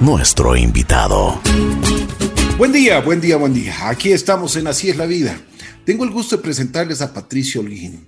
nuestro 0.00 0.56
invitado. 0.56 1.40
Buen 2.58 2.70
día, 2.70 3.00
buen 3.00 3.20
día, 3.20 3.36
buen 3.36 3.52
día. 3.52 3.88
Aquí 3.88 4.12
estamos 4.12 4.54
en 4.54 4.68
Así 4.68 4.88
es 4.88 4.96
la 4.96 5.06
vida. 5.06 5.40
Tengo 5.84 6.04
el 6.04 6.10
gusto 6.10 6.36
de 6.36 6.42
presentarles 6.42 7.00
a 7.02 7.12
Patricio 7.12 7.60
Holguín. 7.60 8.06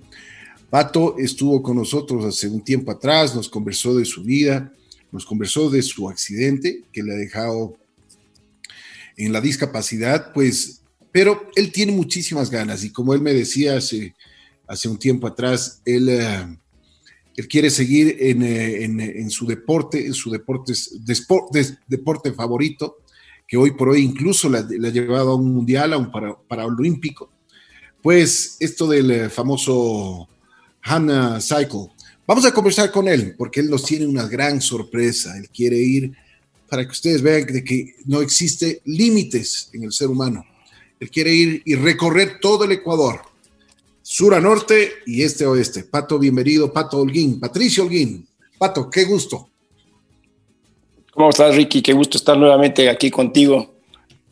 Pato 0.69 1.17
estuvo 1.17 1.61
con 1.61 1.75
nosotros 1.75 2.23
hace 2.23 2.47
un 2.47 2.63
tiempo 2.63 2.89
atrás, 2.89 3.35
nos 3.35 3.49
conversó 3.49 3.95
de 3.95 4.05
su 4.05 4.23
vida, 4.23 4.71
nos 5.11 5.25
conversó 5.25 5.69
de 5.69 5.81
su 5.81 6.09
accidente 6.09 6.85
que 6.93 7.03
le 7.03 7.15
ha 7.15 7.17
dejado 7.17 7.77
en 9.17 9.33
la 9.33 9.41
discapacidad, 9.41 10.31
pues, 10.31 10.83
pero 11.11 11.51
él 11.53 11.69
tiene 11.73 11.91
muchísimas 11.91 12.49
ganas 12.49 12.85
y 12.85 12.91
como 12.91 13.13
él 13.13 13.19
me 13.19 13.33
decía 13.33 13.75
hace, 13.75 14.15
hace 14.67 14.87
un 14.87 14.97
tiempo 14.97 15.27
atrás, 15.27 15.81
él, 15.83 16.07
eh, 16.07 16.47
él 17.35 17.47
quiere 17.47 17.69
seguir 17.69 18.17
en, 18.19 18.43
eh, 18.43 18.83
en, 18.83 19.29
su 19.29 19.47
deporte, 19.47 20.05
en 20.05 20.13
su 20.13 20.29
deporte, 20.29 20.73
favorito, 22.33 22.97
que 23.47 23.57
hoy 23.57 23.71
por 23.71 23.89
hoy 23.89 24.01
incluso 24.01 24.49
le, 24.49 24.59
ha 24.59 24.91
llevado 24.91 25.31
a 25.31 25.35
un 25.35 25.53
mundial, 25.53 25.93
a 25.93 25.97
un 25.97 26.11
para, 26.11 26.37
pues 28.01 28.57
esto 28.59 28.87
del 28.87 29.11
eh, 29.11 29.29
famoso 29.29 30.27
Hannah 30.81 31.39
Cycle. 31.41 31.87
Vamos 32.27 32.45
a 32.45 32.53
conversar 32.53 32.91
con 32.91 33.07
él 33.07 33.35
porque 33.37 33.61
él 33.61 33.69
nos 33.69 33.83
tiene 33.83 34.05
una 34.05 34.27
gran 34.27 34.61
sorpresa. 34.61 35.37
Él 35.37 35.49
quiere 35.49 35.77
ir 35.77 36.13
para 36.69 36.85
que 36.85 36.91
ustedes 36.91 37.21
vean 37.21 37.45
de 37.45 37.63
que 37.63 37.95
no 38.05 38.21
existe 38.21 38.81
límites 38.85 39.69
en 39.73 39.83
el 39.83 39.91
ser 39.91 40.07
humano. 40.07 40.45
Él 40.99 41.09
quiere 41.09 41.33
ir 41.33 41.61
y 41.65 41.75
recorrer 41.75 42.39
todo 42.39 42.65
el 42.65 42.71
Ecuador, 42.71 43.21
sur 44.13 44.35
a 44.35 44.39
norte 44.39 44.91
y 45.07 45.23
este 45.23 45.43
a 45.43 45.49
oeste. 45.49 45.85
Pato, 45.85 46.19
bienvenido. 46.19 46.71
Pato 46.71 46.99
Holguín, 46.99 47.39
Patricio 47.39 47.83
Holguín. 47.83 48.27
Pato, 48.59 48.87
qué 48.87 49.05
gusto. 49.05 49.49
¿Cómo 51.13 51.31
estás, 51.31 51.55
Ricky? 51.55 51.81
Qué 51.81 51.93
gusto 51.93 52.17
estar 52.17 52.37
nuevamente 52.37 52.87
aquí 52.91 53.09
contigo. 53.09 53.73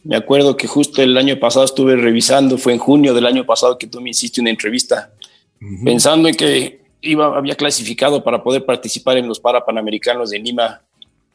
Me 0.04 0.16
acuerdo 0.16 0.56
que 0.56 0.68
justo 0.68 1.02
el 1.02 1.18
año 1.18 1.40
pasado 1.40 1.66
estuve 1.66 1.96
revisando, 1.96 2.60
fue 2.60 2.74
en 2.74 2.78
junio 2.78 3.16
del 3.16 3.26
año 3.26 3.44
pasado 3.44 3.80
que 3.80 3.88
tú 3.88 4.00
me 4.02 4.12
hiciste 4.12 4.40
una 4.40 4.52
entrevista, 4.52 5.14
uh 5.60 5.66
-huh. 5.66 5.84
pensando 5.84 6.30
en 6.30 6.36
que 6.36 6.82
iba, 7.02 7.36
había 7.36 7.56
clasificado 7.56 8.24
para 8.24 8.44
poder 8.44 8.64
participar 8.64 9.18
en 9.18 9.28
los 9.28 9.40
Parapanamericanos 9.40 10.30
de 10.30 10.38
Lima. 10.38 10.80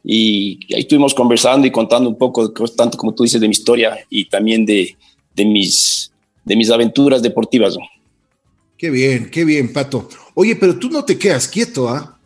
Y 0.04 0.60
ahí 0.72 0.82
estuvimos 0.82 1.14
conversando 1.14 1.66
y 1.66 1.72
contando 1.72 2.08
un 2.08 2.16
poco, 2.16 2.52
tanto 2.76 2.96
como 2.96 3.12
tú 3.12 3.24
dices, 3.24 3.40
de 3.40 3.48
mi 3.48 3.54
historia 3.54 4.06
y 4.08 4.26
también 4.26 4.64
de, 4.64 4.96
de 5.34 5.44
mis, 5.44 6.12
de 6.44 6.54
mis 6.54 6.70
aventuras 6.70 7.20
deportivas. 7.22 7.76
Qué 8.78 8.90
bien, 8.90 9.30
qué 9.30 9.44
bien, 9.44 9.72
Pato. 9.72 10.08
Oye, 10.34 10.56
pero 10.56 10.78
tú 10.78 10.90
no 10.90 11.04
te 11.04 11.18
quedas 11.18 11.48
quieto, 11.48 11.88
¿ah? 11.88 12.18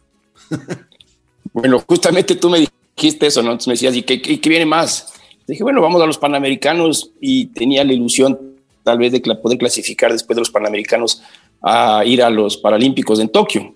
¿eh? 0.51 0.57
bueno, 1.53 1.83
justamente 1.87 2.35
tú 2.35 2.51
me 2.51 2.67
dijiste 2.97 3.27
eso, 3.27 3.43
¿no? 3.43 3.53
Entonces 3.53 3.69
me 3.69 3.75
decías, 3.75 3.97
¿y 3.97 4.03
qué, 4.03 4.21
qué, 4.21 4.41
qué 4.41 4.49
viene 4.49 4.67
más? 4.67 5.13
Dije, 5.47 5.63
bueno, 5.63 5.81
vamos 5.81 6.03
a 6.03 6.07
los 6.07 6.19
Panamericanos 6.19 7.13
y 7.21 7.47
tenía 7.47 7.85
la 7.85 7.93
ilusión 7.93 8.39
tal 8.83 8.99
vez 8.99 9.13
de 9.13 9.21
poder 9.21 9.59
clasificar 9.59 10.13
después 10.13 10.37
de 10.37 10.41
los 10.41 10.51
Panamericanos 10.51 11.23
a 11.63 12.03
ir 12.05 12.23
a 12.23 12.31
los 12.31 12.57
Paralímpicos 12.57 13.21
en 13.21 13.29
Tokio. 13.29 13.75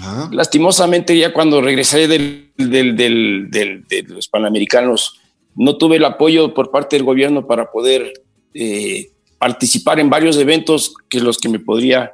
Ah. 0.00 0.28
Lastimosamente, 0.32 1.16
ya 1.16 1.32
cuando 1.32 1.60
regresé 1.60 2.08
del, 2.08 2.50
del, 2.56 2.96
del, 2.96 3.50
de 3.50 4.02
los 4.08 4.28
Panamericanos, 4.28 5.20
no 5.54 5.76
tuve 5.76 5.96
el 5.96 6.04
apoyo 6.04 6.52
por 6.52 6.70
parte 6.70 6.96
del 6.96 7.04
gobierno 7.04 7.46
para 7.46 7.70
poder 7.70 8.12
eh, 8.54 9.12
participar 9.44 10.00
en 10.00 10.08
varios 10.08 10.38
eventos 10.38 10.94
que 11.06 11.20
los 11.20 11.36
que 11.36 11.50
me 11.50 11.58
podría 11.58 12.10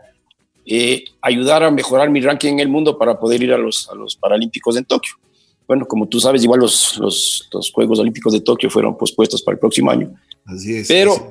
eh, 0.67 1.05
ayudar 1.23 1.63
a 1.63 1.71
mejorar 1.71 2.11
mi 2.11 2.21
ranking 2.21 2.55
en 2.55 2.59
el 2.59 2.69
mundo 2.69 2.99
para 2.99 3.21
poder 3.21 3.41
ir 3.41 3.53
a 3.53 3.57
los, 3.57 3.89
a 3.89 3.95
los 3.95 4.17
Paralímpicos 4.17 4.77
en 4.77 4.85
Tokio. 4.85 5.13
Bueno, 5.65 5.87
como 5.87 6.09
tú 6.09 6.19
sabes, 6.19 6.43
igual 6.43 6.59
los, 6.59 6.99
los, 6.99 7.49
los 7.53 7.71
Juegos 7.71 8.01
Olímpicos 8.01 8.33
de 8.33 8.41
Tokio 8.41 8.69
fueron 8.69 8.99
pospuestos 8.99 9.43
para 9.43 9.55
el 9.55 9.61
próximo 9.61 9.93
año. 9.93 10.13
Así 10.45 10.75
es. 10.75 10.89
Pero 10.89 11.13
así. 11.13 11.25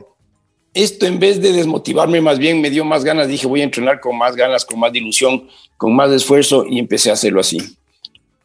esto 0.74 1.06
en 1.06 1.20
vez 1.20 1.42
de 1.42 1.52
desmotivarme, 1.52 2.22
más 2.22 2.40
bien 2.40 2.62
me 2.62 2.70
dio 2.70 2.86
más 2.86 3.04
ganas. 3.04 3.28
Dije, 3.28 3.46
voy 3.46 3.60
a 3.60 3.66
entrenar 3.66 4.00
con 4.00 4.18
más 4.18 4.38
ganas, 4.38 4.64
con 4.64 4.80
más 4.80 4.96
ilusión, 4.96 5.50
con 5.76 5.94
más 5.94 6.10
esfuerzo 6.12 6.66
y 6.66 6.80
empecé 6.80 7.10
a 7.10 7.14
hacerlo 7.16 7.42
así. 7.42 7.58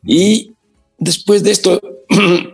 Y 0.04 0.50
después 0.98 1.44
de 1.44 1.52
esto, 1.52 1.80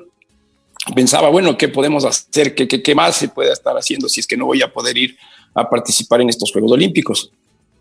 pensaba, 0.95 1.29
bueno, 1.29 1.57
¿qué 1.57 1.69
podemos 1.69 2.05
hacer? 2.05 2.55
¿Qué, 2.55 2.67
¿Qué, 2.67 2.83
qué, 2.83 2.95
más 2.95 3.17
se 3.17 3.29
puede 3.29 3.53
estar 3.53 3.77
haciendo 3.77 4.09
si 4.09 4.21
es 4.21 4.27
que 4.27 4.37
no 4.37 4.47
voy 4.47 4.63
a 4.63 4.73
poder 4.73 4.97
ir 4.97 5.17
a 5.55 5.69
participar 5.69 6.21
en 6.21 6.31
estos 6.31 6.53
Juegos 6.53 6.73
Olímpicos? 6.73 7.31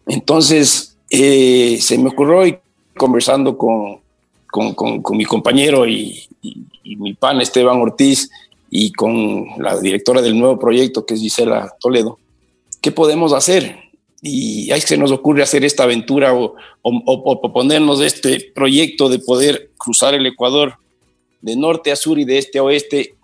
Entonces, 0.08 0.98
eh, 1.10 1.80
se 1.82 1.98
me 1.98 2.10
ocurrió 2.10 2.46
y 2.46 2.58
conversando 2.98 3.58
con, 3.58 4.00
con, 4.48 5.02
con, 5.02 5.18
mi 5.18 5.26
compañero 5.26 5.88
y, 5.88 6.26
mi 6.84 7.14
pan 7.14 7.40
Esteban 7.40 7.80
Ortiz 7.80 8.30
y 8.72 8.92
con 8.92 9.46
la 9.60 9.80
directora 9.80 10.22
del 10.22 10.38
nuevo 10.38 10.58
proyecto, 10.58 11.06
que 11.06 11.14
es 11.14 11.20
Gisela 11.20 11.76
Toledo, 11.80 12.18
¿qué 12.82 12.92
podemos 12.92 13.32
hacer? 13.32 13.78
Y 14.22 14.72
ahí 14.72 14.82
se 14.82 14.98
nos 14.98 15.12
ocurre 15.12 15.44
hacer 15.44 15.64
esta 15.64 15.84
aventura 15.84 16.34
o, 16.34 16.56
o, 16.82 16.92
o 17.06 18.04
este 18.04 18.52
proyecto 18.54 19.08
de 19.08 19.20
poder 19.20 19.70
cruzar 19.78 20.14
el 20.16 20.26
Ecuador 20.26 20.74
de 21.42 21.56
norte 21.56 21.92
a 21.92 21.96
sur 21.96 22.20
y 22.20 22.26
de 22.26 22.38
este 22.38 22.60
a 22.60 22.64
oeste 22.64 23.16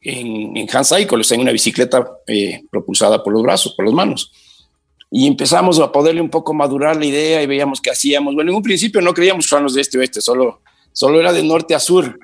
en, 0.00 0.56
en 0.56 0.68
hand 0.72 0.84
cycle, 0.84 1.22
en 1.30 1.40
una 1.40 1.52
bicicleta 1.52 2.06
eh, 2.26 2.62
propulsada 2.70 3.22
por 3.22 3.32
los 3.32 3.42
brazos, 3.42 3.74
por 3.74 3.84
las 3.84 3.94
manos. 3.94 4.32
Y 5.10 5.26
empezamos 5.26 5.78
a 5.80 5.90
poderle 5.90 6.20
un 6.20 6.30
poco 6.30 6.52
madurar 6.52 6.96
la 6.96 7.06
idea 7.06 7.42
y 7.42 7.46
veíamos 7.46 7.80
qué 7.80 7.90
hacíamos. 7.90 8.34
Bueno, 8.34 8.50
en 8.50 8.56
un 8.56 8.62
principio 8.62 9.00
no 9.00 9.14
creíamos 9.14 9.46
cruzarnos 9.46 9.74
de 9.74 9.80
este 9.80 9.98
oeste, 9.98 10.20
solo, 10.20 10.60
solo 10.92 11.20
era 11.20 11.32
de 11.32 11.42
norte 11.42 11.74
a 11.74 11.80
sur, 11.80 12.18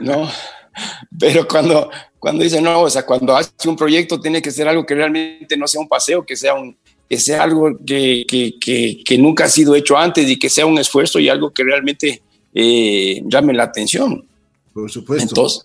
¿no? 0.00 0.28
Pero 1.18 1.46
cuando, 1.48 1.90
cuando 2.18 2.44
dice, 2.44 2.60
no, 2.60 2.82
o 2.82 2.90
sea, 2.90 3.04
cuando 3.04 3.36
hace 3.36 3.68
un 3.68 3.76
proyecto 3.76 4.20
tiene 4.20 4.40
que 4.40 4.50
ser 4.50 4.68
algo 4.68 4.86
que 4.86 4.94
realmente 4.94 5.56
no 5.56 5.66
sea 5.66 5.80
un 5.80 5.88
paseo, 5.88 6.24
que 6.24 6.36
sea, 6.36 6.54
un, 6.54 6.76
que 7.08 7.18
sea 7.18 7.42
algo 7.42 7.76
que, 7.84 8.24
que, 8.28 8.58
que, 8.60 9.02
que 9.04 9.18
nunca 9.18 9.44
ha 9.44 9.48
sido 9.48 9.74
hecho 9.74 9.96
antes 9.96 10.28
y 10.28 10.38
que 10.38 10.48
sea 10.48 10.66
un 10.66 10.78
esfuerzo 10.78 11.18
y 11.18 11.28
algo 11.28 11.50
que 11.50 11.64
realmente 11.64 12.22
eh, 12.54 13.22
llame 13.24 13.54
la 13.54 13.64
atención. 13.64 14.27
Por 14.72 14.90
supuesto. 14.90 15.28
Entonces, 15.28 15.64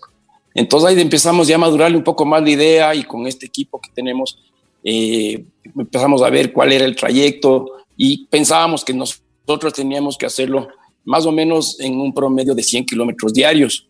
entonces 0.54 0.88
ahí 0.88 1.00
empezamos 1.00 1.48
ya 1.48 1.56
a 1.56 1.58
madurarle 1.58 1.96
un 1.96 2.04
poco 2.04 2.24
más 2.24 2.42
la 2.42 2.50
idea 2.50 2.94
y 2.94 3.04
con 3.04 3.26
este 3.26 3.46
equipo 3.46 3.80
que 3.80 3.90
tenemos 3.92 4.38
eh, 4.84 5.44
empezamos 5.76 6.22
a 6.22 6.30
ver 6.30 6.52
cuál 6.52 6.72
era 6.72 6.84
el 6.84 6.94
trayecto 6.94 7.72
y 7.96 8.26
pensábamos 8.26 8.84
que 8.84 8.92
nosotros 8.92 9.72
teníamos 9.72 10.18
que 10.18 10.26
hacerlo 10.26 10.68
más 11.04 11.26
o 11.26 11.32
menos 11.32 11.80
en 11.80 11.98
un 12.00 12.12
promedio 12.12 12.54
de 12.54 12.62
100 12.62 12.86
kilómetros 12.86 13.32
diarios. 13.32 13.86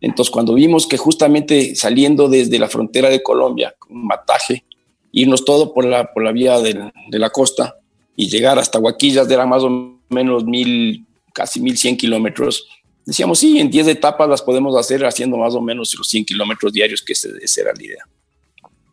Entonces 0.00 0.30
cuando 0.30 0.54
vimos 0.54 0.86
que 0.86 0.96
justamente 0.96 1.74
saliendo 1.74 2.28
desde 2.28 2.58
la 2.58 2.68
frontera 2.68 3.10
de 3.10 3.22
Colombia, 3.22 3.74
con 3.78 4.06
Mataje, 4.06 4.64
irnos 5.12 5.44
todo 5.44 5.72
por 5.72 5.84
la, 5.84 6.12
por 6.12 6.22
la 6.22 6.32
vía 6.32 6.60
de, 6.60 6.90
de 7.08 7.18
la 7.18 7.30
costa 7.30 7.76
y 8.16 8.28
llegar 8.28 8.58
hasta 8.58 8.78
Huaquillas 8.78 9.30
era 9.30 9.46
más 9.46 9.62
o 9.62 9.98
menos 10.08 10.44
mil, 10.44 11.06
casi 11.32 11.60
1100 11.60 11.96
kilómetros, 11.96 12.66
decíamos, 13.08 13.38
sí, 13.38 13.58
en 13.58 13.70
10 13.70 13.86
etapas 13.88 14.28
las 14.28 14.42
podemos 14.42 14.76
hacer 14.76 15.02
haciendo 15.06 15.38
más 15.38 15.54
o 15.54 15.62
menos 15.62 15.94
los 15.96 16.06
100 16.06 16.26
kilómetros 16.26 16.74
diarios, 16.74 17.00
que 17.00 17.14
esa 17.14 17.60
era 17.60 17.72
la 17.74 17.82
idea. 17.82 18.06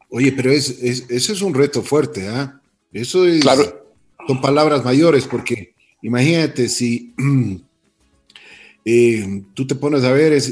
Oye, 0.10 0.32
pero 0.32 0.54
es, 0.54 0.70
es, 0.82 1.06
ese 1.10 1.34
es 1.34 1.42
un 1.42 1.54
reto 1.54 1.84
fuerte, 1.84 2.30
¿ah? 2.30 2.62
¿eh? 2.94 3.02
Eso 3.02 3.28
es, 3.28 3.42
claro. 3.42 3.94
son 4.26 4.40
palabras 4.40 4.86
mayores, 4.86 5.26
porque 5.26 5.74
imagínate 6.02 6.70
si 6.70 7.14
eh, 8.86 9.44
tú 9.54 9.68
te 9.68 9.76
pones 9.76 10.06
a 10.06 10.14
ver, 10.14 10.32
es, 10.32 10.48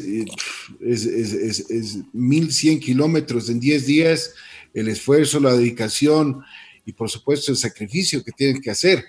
es, 0.81 1.05
es, 1.05 1.69
es 1.69 1.99
1100 2.11 2.81
kilómetros 2.81 3.47
en 3.47 3.61
10 3.61 3.85
días, 3.85 4.33
el 4.73 4.89
esfuerzo, 4.89 5.39
la 5.39 5.55
dedicación 5.55 6.41
y 6.85 6.91
por 6.91 7.09
supuesto 7.09 7.53
el 7.53 7.57
sacrificio 7.57 8.21
que 8.25 8.33
tienen 8.33 8.61
que 8.61 8.71
hacer. 8.71 9.05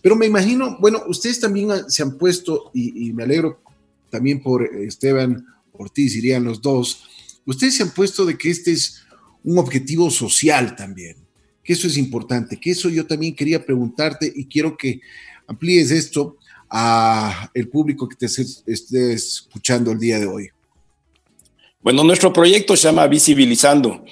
Pero 0.00 0.14
me 0.14 0.26
imagino, 0.26 0.76
bueno, 0.78 1.02
ustedes 1.08 1.40
también 1.40 1.90
se 1.90 2.04
han 2.04 2.16
puesto, 2.16 2.70
y, 2.72 3.08
y 3.08 3.12
me 3.12 3.24
alegro 3.24 3.65
también 4.10 4.42
por 4.42 4.64
Esteban 4.64 5.44
Ortiz, 5.72 6.16
irían 6.16 6.44
los 6.44 6.60
dos, 6.62 7.04
ustedes 7.44 7.76
se 7.76 7.82
han 7.82 7.90
puesto 7.90 8.24
de 8.24 8.36
que 8.36 8.50
este 8.50 8.72
es 8.72 9.02
un 9.44 9.58
objetivo 9.58 10.10
social 10.10 10.74
también, 10.74 11.16
que 11.62 11.72
eso 11.72 11.86
es 11.86 11.96
importante, 11.96 12.58
que 12.58 12.70
eso 12.70 12.88
yo 12.88 13.06
también 13.06 13.34
quería 13.34 13.64
preguntarte 13.64 14.32
y 14.34 14.46
quiero 14.46 14.76
que 14.76 15.00
amplíes 15.46 15.90
esto 15.90 16.36
a 16.68 17.50
el 17.54 17.68
público 17.68 18.08
que 18.08 18.16
te 18.16 18.26
esté 18.26 19.12
escuchando 19.12 19.92
el 19.92 19.98
día 19.98 20.18
de 20.18 20.26
hoy. 20.26 20.48
Bueno, 21.80 22.02
nuestro 22.02 22.32
proyecto 22.32 22.76
se 22.76 22.88
llama 22.88 23.06
Visibilizando, 23.06 24.04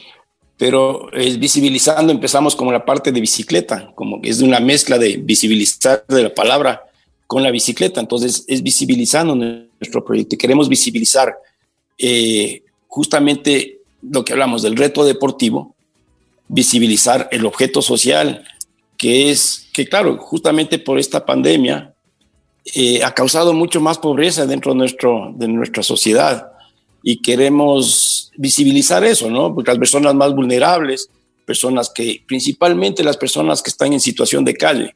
pero 0.56 1.12
es 1.12 1.38
visibilizando 1.38 2.12
empezamos 2.12 2.54
como 2.54 2.70
la 2.70 2.84
parte 2.84 3.10
de 3.10 3.20
bicicleta, 3.20 3.92
como 3.96 4.20
es 4.22 4.40
una 4.40 4.60
mezcla 4.60 4.98
de 4.98 5.16
visibilizar 5.16 6.04
de 6.06 6.22
la 6.22 6.34
palabra 6.34 6.84
con 7.26 7.42
la 7.42 7.50
bicicleta. 7.50 8.00
Entonces, 8.00 8.44
es 8.46 8.62
visibilizando 8.62 9.63
nuestro 9.80 10.04
proyecto. 10.04 10.36
Queremos 10.36 10.68
visibilizar 10.68 11.36
eh, 11.98 12.62
justamente 12.88 13.80
lo 14.02 14.24
que 14.24 14.32
hablamos 14.32 14.62
del 14.62 14.76
reto 14.76 15.04
deportivo, 15.04 15.74
visibilizar 16.48 17.28
el 17.32 17.46
objeto 17.46 17.82
social, 17.82 18.44
que 18.96 19.30
es 19.30 19.68
que, 19.72 19.88
claro, 19.88 20.18
justamente 20.18 20.78
por 20.78 20.98
esta 20.98 21.24
pandemia, 21.24 21.94
eh, 22.74 23.02
ha 23.02 23.12
causado 23.12 23.52
mucho 23.52 23.80
más 23.80 23.98
pobreza 23.98 24.46
dentro 24.46 24.72
de, 24.72 24.78
nuestro, 24.78 25.32
de 25.36 25.48
nuestra 25.48 25.82
sociedad 25.82 26.48
y 27.02 27.20
queremos 27.20 28.32
visibilizar 28.36 29.04
eso, 29.04 29.30
¿no? 29.30 29.54
Porque 29.54 29.70
las 29.70 29.78
personas 29.78 30.14
más 30.14 30.34
vulnerables, 30.34 31.10
personas 31.44 31.90
que, 31.94 32.22
principalmente 32.26 33.04
las 33.04 33.18
personas 33.18 33.62
que 33.62 33.68
están 33.68 33.92
en 33.92 34.00
situación 34.00 34.44
de 34.44 34.54
calle, 34.54 34.94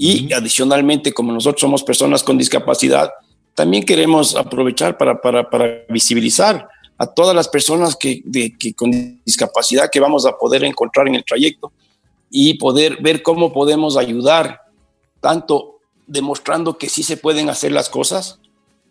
y 0.00 0.32
adicionalmente, 0.32 1.12
como 1.12 1.32
nosotros 1.32 1.60
somos 1.60 1.82
personas 1.82 2.22
con 2.22 2.38
discapacidad, 2.38 3.10
también 3.58 3.82
queremos 3.82 4.36
aprovechar 4.36 4.96
para, 4.96 5.20
para, 5.20 5.50
para 5.50 5.84
visibilizar 5.88 6.68
a 6.96 7.08
todas 7.08 7.34
las 7.34 7.48
personas 7.48 7.96
que, 7.96 8.22
de, 8.24 8.56
que 8.56 8.72
con 8.72 9.20
discapacidad 9.26 9.90
que 9.90 9.98
vamos 9.98 10.26
a 10.26 10.38
poder 10.38 10.62
encontrar 10.62 11.08
en 11.08 11.16
el 11.16 11.24
trayecto 11.24 11.72
y 12.30 12.54
poder 12.54 12.98
ver 13.02 13.20
cómo 13.20 13.52
podemos 13.52 13.96
ayudar, 13.96 14.60
tanto 15.20 15.80
demostrando 16.06 16.78
que 16.78 16.88
sí 16.88 17.02
se 17.02 17.16
pueden 17.16 17.50
hacer 17.50 17.72
las 17.72 17.88
cosas 17.88 18.38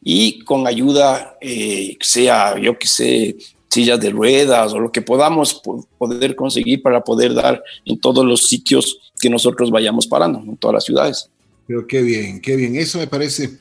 y 0.04 0.44
con 0.44 0.68
ayuda, 0.68 1.38
eh, 1.40 1.96
sea 2.02 2.60
yo 2.60 2.78
que 2.78 2.88
sé, 2.88 3.38
sillas 3.70 4.02
de 4.02 4.10
ruedas 4.10 4.74
o 4.74 4.80
lo 4.80 4.92
que 4.92 5.02
podamos 5.02 5.62
poder 5.98 6.36
conseguir 6.36 6.82
para 6.82 7.06
poder 7.06 7.34
dar 7.34 7.64
en 7.86 7.98
todos 8.02 8.26
los 8.26 8.50
sitios 8.50 9.14
que 9.18 9.30
nosotros 9.30 9.72
vayamos 9.72 10.08
parando, 10.08 10.40
en 10.40 10.58
todas 10.58 10.74
las 10.74 10.84
ciudades. 10.84 11.30
Pero 11.66 11.88
qué 11.88 12.02
bien, 12.02 12.42
qué 12.42 12.58
bien. 12.58 12.76
Eso 12.76 12.98
me 12.98 13.08
parece, 13.08 13.60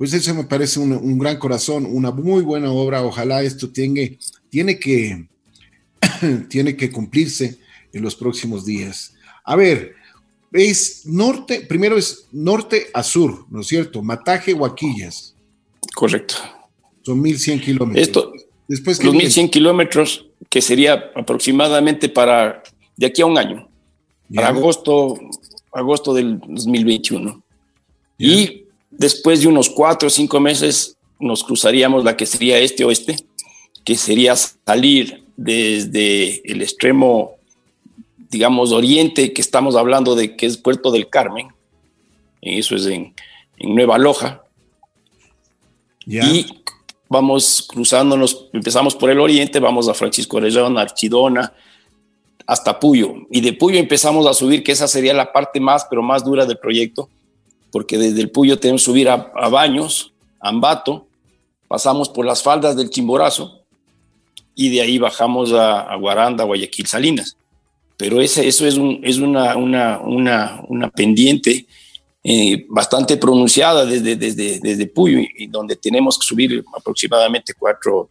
pues 0.00 0.14
eso 0.14 0.34
me 0.34 0.44
parece 0.44 0.80
un, 0.80 1.18
gran 1.18 1.36
corazón, 1.38 1.84
una 1.86 2.10
muy 2.10 2.40
buena 2.40 2.72
obra. 2.72 3.04
Ojalá 3.04 3.42
esto 3.42 3.68
tiene, 3.68 4.16
tiene, 4.48 4.78
que, 4.78 5.26
tiene 6.48 6.74
que 6.74 6.90
cumplirse 6.90 7.58
en 7.92 8.02
los 8.02 8.16
próximos 8.16 8.64
días. 8.64 9.12
A 9.44 9.56
ver, 9.56 9.92
es 10.52 11.04
norte, 11.04 11.66
primero 11.68 11.98
es 11.98 12.24
norte 12.32 12.86
a 12.94 13.02
sur, 13.02 13.44
¿no 13.50 13.60
es 13.60 13.66
cierto? 13.66 14.00
Mataje, 14.00 14.54
Huaquillas. 14.54 15.34
Correcto. 15.94 16.36
Son 17.02 17.20
1100 17.20 17.60
kilómetros. 17.60 18.06
Esto, 18.06 18.32
Después, 18.68 19.04
los 19.04 19.14
1100 19.14 19.50
kilómetros, 19.50 20.28
que 20.48 20.62
sería 20.62 21.10
aproximadamente 21.14 22.08
para 22.08 22.62
de 22.96 23.04
aquí 23.04 23.20
a 23.20 23.26
un 23.26 23.36
año, 23.36 23.68
para 24.34 24.48
agosto, 24.48 25.18
agosto 25.74 26.14
del 26.14 26.40
2021. 26.40 27.42
Y 28.16 28.59
después 29.00 29.40
de 29.40 29.48
unos 29.48 29.70
cuatro 29.70 30.08
o 30.08 30.10
cinco 30.10 30.40
meses 30.40 30.98
nos 31.18 31.42
cruzaríamos 31.42 32.04
la 32.04 32.18
que 32.18 32.26
sería 32.26 32.58
este-oeste, 32.58 33.16
que 33.82 33.96
sería 33.96 34.36
salir 34.36 35.24
desde 35.38 36.42
el 36.50 36.60
extremo, 36.60 37.36
digamos, 38.28 38.72
oriente, 38.72 39.32
que 39.32 39.40
estamos 39.40 39.74
hablando 39.74 40.14
de 40.14 40.36
que 40.36 40.44
es 40.44 40.58
Puerto 40.58 40.90
del 40.90 41.08
Carmen, 41.08 41.48
eso 42.42 42.76
es 42.76 42.84
en, 42.86 43.14
Nueva 43.58 43.96
Loja, 43.96 44.42
y 46.06 46.46
vamos 47.08 47.66
cruzándonos, 47.68 48.48
empezamos 48.52 48.94
por 48.94 49.08
el 49.08 49.20
oriente, 49.20 49.60
vamos 49.60 49.88
a 49.88 49.94
Francisco 49.94 50.36
Orellana, 50.36 50.82
Archidona, 50.82 51.54
hasta 52.46 52.78
Puyo. 52.78 53.14
Y 53.30 53.40
de 53.40 53.52
Puyo 53.54 53.78
empezamos 53.78 54.26
a 54.26 54.34
subir, 54.34 54.62
que 54.62 54.72
esa 54.72 54.88
sería 54.88 55.14
la 55.14 55.32
parte 55.32 55.60
más, 55.60 55.86
pero 55.88 56.02
más 56.02 56.24
dura 56.24 56.46
del 56.46 56.58
proyecto, 56.58 57.08
porque 57.70 57.98
desde 57.98 58.20
el 58.20 58.30
Puyo 58.30 58.58
tenemos 58.58 58.82
que 58.82 58.86
subir 58.86 59.08
a, 59.08 59.16
Baños, 59.48 60.12
a 60.40 60.48
Ambato, 60.48 61.06
pasamos 61.68 62.08
por 62.08 62.26
las 62.26 62.42
faldas 62.42 62.76
del 62.76 62.90
Chimborazo 62.90 63.60
y 64.54 64.70
de 64.70 64.80
ahí 64.80 64.98
bajamos 64.98 65.52
a, 65.52 65.94
Guaranda, 65.96 66.44
Guayaquil, 66.44 66.86
Salinas. 66.86 67.36
Pero 67.96 68.20
ese, 68.20 68.48
eso 68.48 68.66
es, 68.66 68.76
un, 68.76 69.00
es 69.02 69.18
una, 69.18 69.56
una, 69.56 70.00
una, 70.00 70.62
una 70.68 70.90
pendiente 70.90 71.66
eh, 72.22 72.66
bastante 72.68 73.16
pronunciada 73.16 73.86
desde, 73.86 74.16
desde, 74.16 74.58
desde 74.58 74.86
Puyo, 74.86 75.20
y, 75.36 75.46
donde 75.46 75.76
tenemos 75.76 76.18
que 76.18 76.26
subir 76.26 76.64
aproximadamente 76.76 77.54
4 77.54 78.08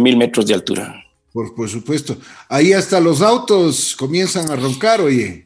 mil 0.00 0.16
metros 0.16 0.46
de 0.46 0.54
altura. 0.54 1.02
Por, 1.32 1.54
por 1.54 1.68
supuesto. 1.68 2.16
Ahí 2.48 2.72
hasta 2.72 2.98
los 2.98 3.20
autos 3.20 3.94
comienzan 3.96 4.50
a 4.50 4.56
roncar, 4.56 5.00
oye. 5.00 5.45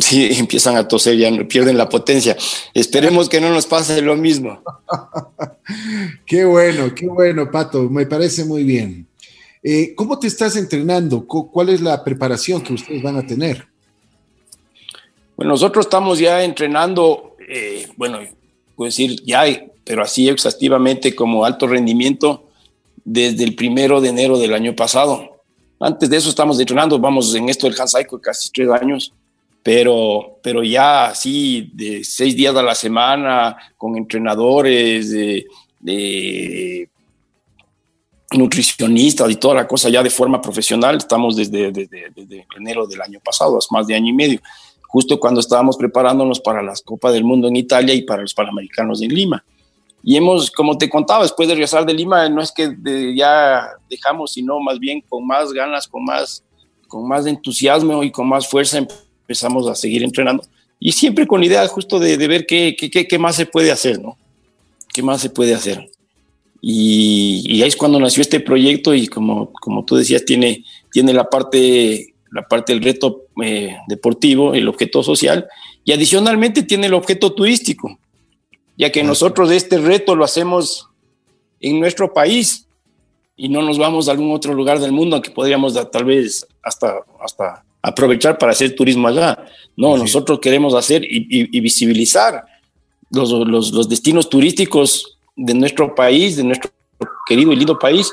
Sí, 0.00 0.30
empiezan 0.38 0.76
a 0.76 0.86
toser, 0.88 1.16
ya 1.16 1.30
pierden 1.48 1.76
la 1.76 1.88
potencia. 1.88 2.36
Esperemos 2.74 3.28
que 3.28 3.40
no 3.40 3.50
nos 3.50 3.66
pase 3.66 4.00
lo 4.02 4.16
mismo. 4.16 4.60
qué 6.26 6.44
bueno, 6.44 6.94
qué 6.94 7.06
bueno, 7.06 7.50
Pato, 7.50 7.88
me 7.88 8.06
parece 8.06 8.44
muy 8.44 8.64
bien. 8.64 9.06
Eh, 9.62 9.94
¿Cómo 9.96 10.18
te 10.18 10.28
estás 10.28 10.56
entrenando? 10.56 11.26
¿Cuál 11.26 11.70
es 11.70 11.80
la 11.80 12.04
preparación 12.04 12.62
que 12.62 12.74
ustedes 12.74 13.02
van 13.02 13.16
a 13.16 13.26
tener? 13.26 13.66
Bueno, 15.36 15.52
nosotros 15.52 15.86
estamos 15.86 16.18
ya 16.18 16.42
entrenando, 16.42 17.36
eh, 17.48 17.88
bueno, 17.96 18.20
puedo 18.74 18.88
decir 18.88 19.20
ya, 19.24 19.44
pero 19.84 20.02
así 20.02 20.28
exhaustivamente 20.28 21.14
como 21.14 21.44
alto 21.44 21.66
rendimiento 21.66 22.44
desde 23.04 23.44
el 23.44 23.54
primero 23.54 24.00
de 24.00 24.08
enero 24.08 24.38
del 24.38 24.54
año 24.54 24.74
pasado. 24.74 25.42
Antes 25.78 26.08
de 26.08 26.16
eso 26.16 26.28
estamos 26.28 26.58
entrenando, 26.58 26.98
vamos 26.98 27.34
en 27.34 27.48
esto 27.48 27.68
del 27.68 27.78
Hansaico 27.78 28.20
casi 28.20 28.50
tres 28.50 28.70
años, 28.70 29.12
pero, 29.66 30.38
pero 30.44 30.62
ya 30.62 31.06
así 31.06 31.72
de 31.74 32.04
seis 32.04 32.36
días 32.36 32.54
a 32.54 32.62
la 32.62 32.76
semana 32.76 33.56
con 33.76 33.96
entrenadores, 33.96 35.10
de, 35.10 36.88
nutricionistas 38.30 39.28
y 39.28 39.34
toda 39.34 39.56
la 39.56 39.66
cosa 39.66 39.88
ya 39.88 40.04
de 40.04 40.10
forma 40.10 40.40
profesional, 40.40 40.98
estamos 40.98 41.34
desde, 41.34 41.72
desde, 41.72 42.12
desde 42.14 42.46
enero 42.56 42.86
del 42.86 43.02
año 43.02 43.18
pasado, 43.18 43.58
hace 43.58 43.66
más 43.72 43.88
de 43.88 43.96
año 43.96 44.10
y 44.10 44.12
medio 44.12 44.40
justo 44.86 45.18
cuando 45.18 45.40
estábamos 45.40 45.76
preparándonos 45.76 46.38
para 46.38 46.62
las 46.62 46.80
Copas 46.80 47.12
del 47.12 47.24
Mundo 47.24 47.48
en 47.48 47.56
Italia 47.56 47.92
y 47.92 48.02
para 48.02 48.22
los 48.22 48.34
Panamericanos 48.34 49.02
en 49.02 49.12
Lima. 49.12 49.44
Y 50.00 50.16
hemos, 50.16 50.48
como 50.48 50.78
te 50.78 50.88
contaba, 50.88 51.24
después 51.24 51.48
de 51.48 51.54
regresar 51.54 51.84
de 51.84 51.92
Lima, 51.92 52.28
no 52.28 52.40
es 52.40 52.52
que 52.52 52.72
ya 53.16 53.66
dejamos, 53.90 54.32
sino 54.32 54.60
más 54.60 54.78
bien 54.78 55.00
con 55.00 55.26
más 55.26 55.52
ganas, 55.52 55.88
con 55.88 56.04
más, 56.04 56.44
con 56.86 57.08
más 57.08 57.26
entusiasmo 57.26 58.04
y 58.04 58.12
con 58.12 58.28
más 58.28 58.48
fuerza 58.48 58.86
empezamos 59.26 59.68
a 59.68 59.74
seguir 59.74 60.02
entrenando. 60.04 60.44
Y 60.78 60.92
siempre 60.92 61.26
con 61.26 61.40
la 61.40 61.46
idea 61.46 61.66
justo 61.68 61.98
de, 61.98 62.16
ver 62.16 62.46
qué, 62.46 62.76
qué, 62.78 63.06
qué, 63.06 63.18
más 63.18 63.36
se 63.36 63.46
puede 63.46 63.72
hacer, 63.72 64.00
¿no? 64.00 64.16
¿Qué 64.92 65.02
más 65.02 65.20
se 65.20 65.30
puede 65.30 65.54
hacer? 65.54 65.90
Y, 66.60 67.42
y, 67.44 67.62
ahí 67.62 67.68
es 67.68 67.76
cuando 67.76 67.98
nació 67.98 68.22
este 68.22 68.40
proyecto 68.40 68.94
y 68.94 69.08
como, 69.08 69.52
como 69.52 69.84
tú 69.84 69.96
decías, 69.96 70.24
tiene, 70.24 70.64
tiene 70.90 71.12
la 71.12 71.28
parte 71.28 72.14
la 72.30 72.46
parte 72.46 72.72
del 72.72 72.82
reto 72.82 73.26
eh, 73.42 73.76
deportivo, 73.88 74.54
el 74.54 74.68
objeto 74.68 75.02
social, 75.02 75.48
y 75.84 75.92
adicionalmente 75.92 76.62
tiene 76.62 76.86
el 76.86 76.94
objeto 76.94 77.32
turístico, 77.32 77.98
ya 78.76 78.90
que 78.90 79.02
nosotros 79.02 79.50
este 79.50 79.78
reto 79.78 80.14
lo 80.14 80.24
hacemos 80.24 80.88
en 81.60 81.80
nuestro 81.80 82.12
país 82.12 82.66
y 83.36 83.48
no 83.48 83.62
nos 83.62 83.78
vamos 83.78 84.08
a 84.08 84.12
algún 84.12 84.32
otro 84.32 84.54
lugar 84.54 84.78
del 84.80 84.92
mundo 84.92 85.20
que 85.22 85.30
podríamos 85.30 85.74
tal 85.90 86.04
vez 86.04 86.46
hasta, 86.62 86.96
hasta 87.20 87.64
aprovechar 87.86 88.36
para 88.36 88.50
hacer 88.50 88.74
turismo 88.74 89.06
allá. 89.06 89.38
No, 89.76 89.96
nosotros 89.96 90.40
queremos 90.40 90.74
hacer 90.74 91.02
y, 91.04 91.60
visibilizar 91.60 92.44
los, 93.10 93.30
los, 93.30 93.72
los 93.72 93.88
destinos 93.88 94.28
turísticos 94.28 95.18
de 95.36 95.54
nuestro 95.54 95.94
país, 95.94 96.36
de 96.36 96.42
nuestro 96.42 96.70
querido 97.28 97.52
y 97.52 97.56
lindo 97.56 97.78
país, 97.78 98.12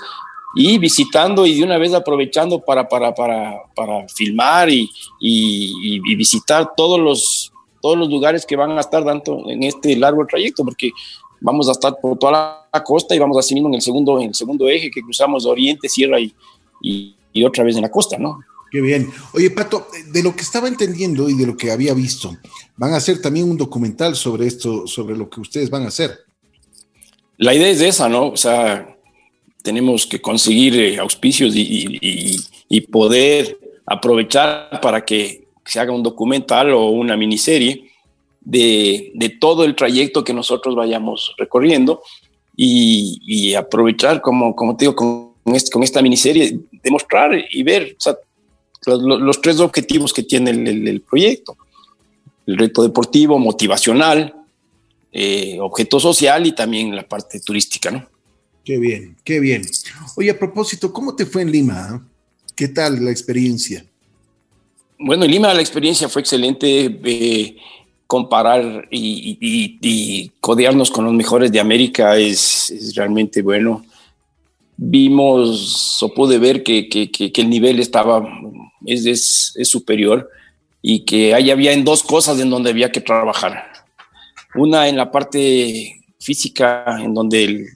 y 0.56 0.78
visitando 0.78 1.48
y 1.48 1.56
de 1.56 1.64
una 1.64 1.80
vez 1.80 1.92
aprovechando 1.94 2.60
para, 2.60 2.88
para, 2.88 3.16
para, 3.16 3.64
para 3.76 4.08
filmar 4.10 4.70
y, 4.70 4.88
y, 5.20 6.16
visitar 6.16 6.70
todos 6.78 7.00
los, 7.00 7.52
todos 7.82 7.98
los 7.98 8.10
lugares 8.10 8.46
que 8.46 8.56
van 8.56 8.78
a 8.78 8.82
estar 8.82 9.04
dando 9.04 9.50
en 9.50 9.64
este 9.64 9.96
largo 9.96 10.24
trayecto, 10.28 10.64
porque 10.64 10.92
vamos 11.42 11.68
a 11.68 11.72
estar 11.72 11.96
por 12.00 12.20
toda 12.20 12.68
la 12.72 12.84
costa 12.84 13.16
y 13.16 13.20
vamos 13.20 13.38
así 13.40 13.56
mismo 13.56 13.70
en 13.70 13.76
el 13.76 13.82
segundo, 13.82 14.20
en 14.20 14.28
el 14.28 14.36
segundo 14.36 14.70
eje 14.70 14.92
que 14.92 15.02
cruzamos 15.02 15.48
Oriente, 15.48 15.90
Sierra 15.90 16.20
y, 16.20 16.32
y, 16.82 17.44
otra 17.44 17.64
vez 17.64 17.76
en 17.76 17.82
la 17.82 17.90
costa, 17.90 18.20
¿no? 18.20 18.40
Qué 18.74 18.82
bien. 18.82 19.12
Oye, 19.34 19.52
Pato, 19.52 19.86
de 20.08 20.24
lo 20.24 20.36
que 20.36 20.42
estaba 20.42 20.68
entendiendo 20.68 21.30
y 21.30 21.36
de 21.36 21.46
lo 21.46 21.56
que 21.56 21.70
había 21.70 21.94
visto, 21.94 22.36
van 22.76 22.92
a 22.94 22.98
hacer 22.98 23.22
también 23.22 23.48
un 23.48 23.56
documental 23.56 24.16
sobre 24.16 24.48
esto, 24.48 24.88
sobre 24.88 25.16
lo 25.16 25.30
que 25.30 25.42
ustedes 25.42 25.70
van 25.70 25.84
a 25.84 25.90
hacer. 25.90 26.10
La 27.38 27.54
idea 27.54 27.70
es 27.70 27.82
esa, 27.82 28.10
¿no? 28.10 28.30
O 28.30 28.36
sea, 28.36 28.98
tenemos 29.62 30.08
que 30.08 30.20
conseguir 30.20 30.76
eh, 30.76 30.98
auspicios 30.98 31.54
y, 31.56 32.82
poder 32.92 33.60
aprovechar 33.86 34.82
para 34.82 35.06
que 35.06 35.46
se 35.64 35.80
haga 35.80 35.92
un 35.92 36.02
documental 36.02 36.72
o 36.72 36.88
una 36.88 37.16
miniserie 37.16 37.92
de, 38.42 39.38
todo 39.40 39.66
el 39.66 39.76
trayecto 39.76 40.24
que 40.24 40.34
nosotros 40.34 40.74
vayamos 40.74 41.36
recorriendo 41.38 42.02
y, 42.58 43.54
aprovechar, 43.54 44.20
como, 44.20 44.56
como 44.56 44.76
te 44.76 44.86
digo, 44.86 44.96
con, 44.96 45.34
con 45.72 45.84
esta 45.84 46.02
miniserie, 46.02 46.60
demostrar 46.82 47.34
y 47.52 47.62
ver 47.62 47.96
los, 48.86 49.42
tres 49.42 49.60
objetivos 49.60 50.14
que 50.14 50.24
tiene 50.24 50.52
el, 50.52 51.02
proyecto. 51.02 51.58
El 52.46 52.58
reto 52.58 52.84
deportivo, 52.84 53.40
motivacional, 53.40 54.34
eh, 55.12 55.58
objeto 55.60 56.00
social 56.00 56.46
y 56.46 56.54
también 56.54 56.96
la 56.96 57.08
parte 57.08 57.40
turística, 57.40 57.92
¿no? 57.92 58.06
Qué 58.66 58.78
bien, 58.78 59.18
qué 59.24 59.40
bien. 59.40 59.64
Oye, 60.16 60.32
a 60.32 60.40
propósito, 60.40 60.92
¿cómo 60.92 61.16
te 61.16 61.26
fue 61.26 61.42
en 61.42 61.52
Lima? 61.52 62.06
¿Qué 62.56 62.70
tal 62.70 63.04
la 63.04 63.12
experiencia? 63.12 63.86
Bueno, 65.00 65.26
en 65.26 65.32
Lima 65.32 65.54
la 65.54 65.62
experiencia 65.62 66.08
fue 66.08 66.22
excelente. 66.22 67.00
Eh, 67.04 67.58
comparar 68.14 68.88
y, 68.92 70.30
codearnos 70.40 70.92
con 70.92 71.06
los 71.06 71.14
mejores 71.16 71.52
de 71.52 71.60
América 71.60 72.16
es, 72.16 72.94
realmente 72.96 73.42
bueno. 73.42 73.84
Vimos 74.78 76.02
o 76.04 76.14
pude 76.14 76.38
ver 76.38 76.62
que, 76.62 77.10
el 77.36 77.50
nivel 77.50 77.80
estaba, 77.80 78.24
es, 78.86 79.54
superior 79.64 80.30
y 80.82 81.06
que 81.06 81.34
ahí 81.34 81.52
había 81.52 81.72
en 81.72 81.86
dos 81.86 82.04
cosas 82.04 82.40
en 82.40 82.50
donde 82.50 82.70
había 82.70 82.92
que 82.92 83.02
trabajar. 83.02 83.72
Una 84.56 84.88
en 84.88 84.98
la 84.98 85.12
parte 85.12 86.02
física, 86.20 86.98
en 87.00 87.14
donde 87.14 87.68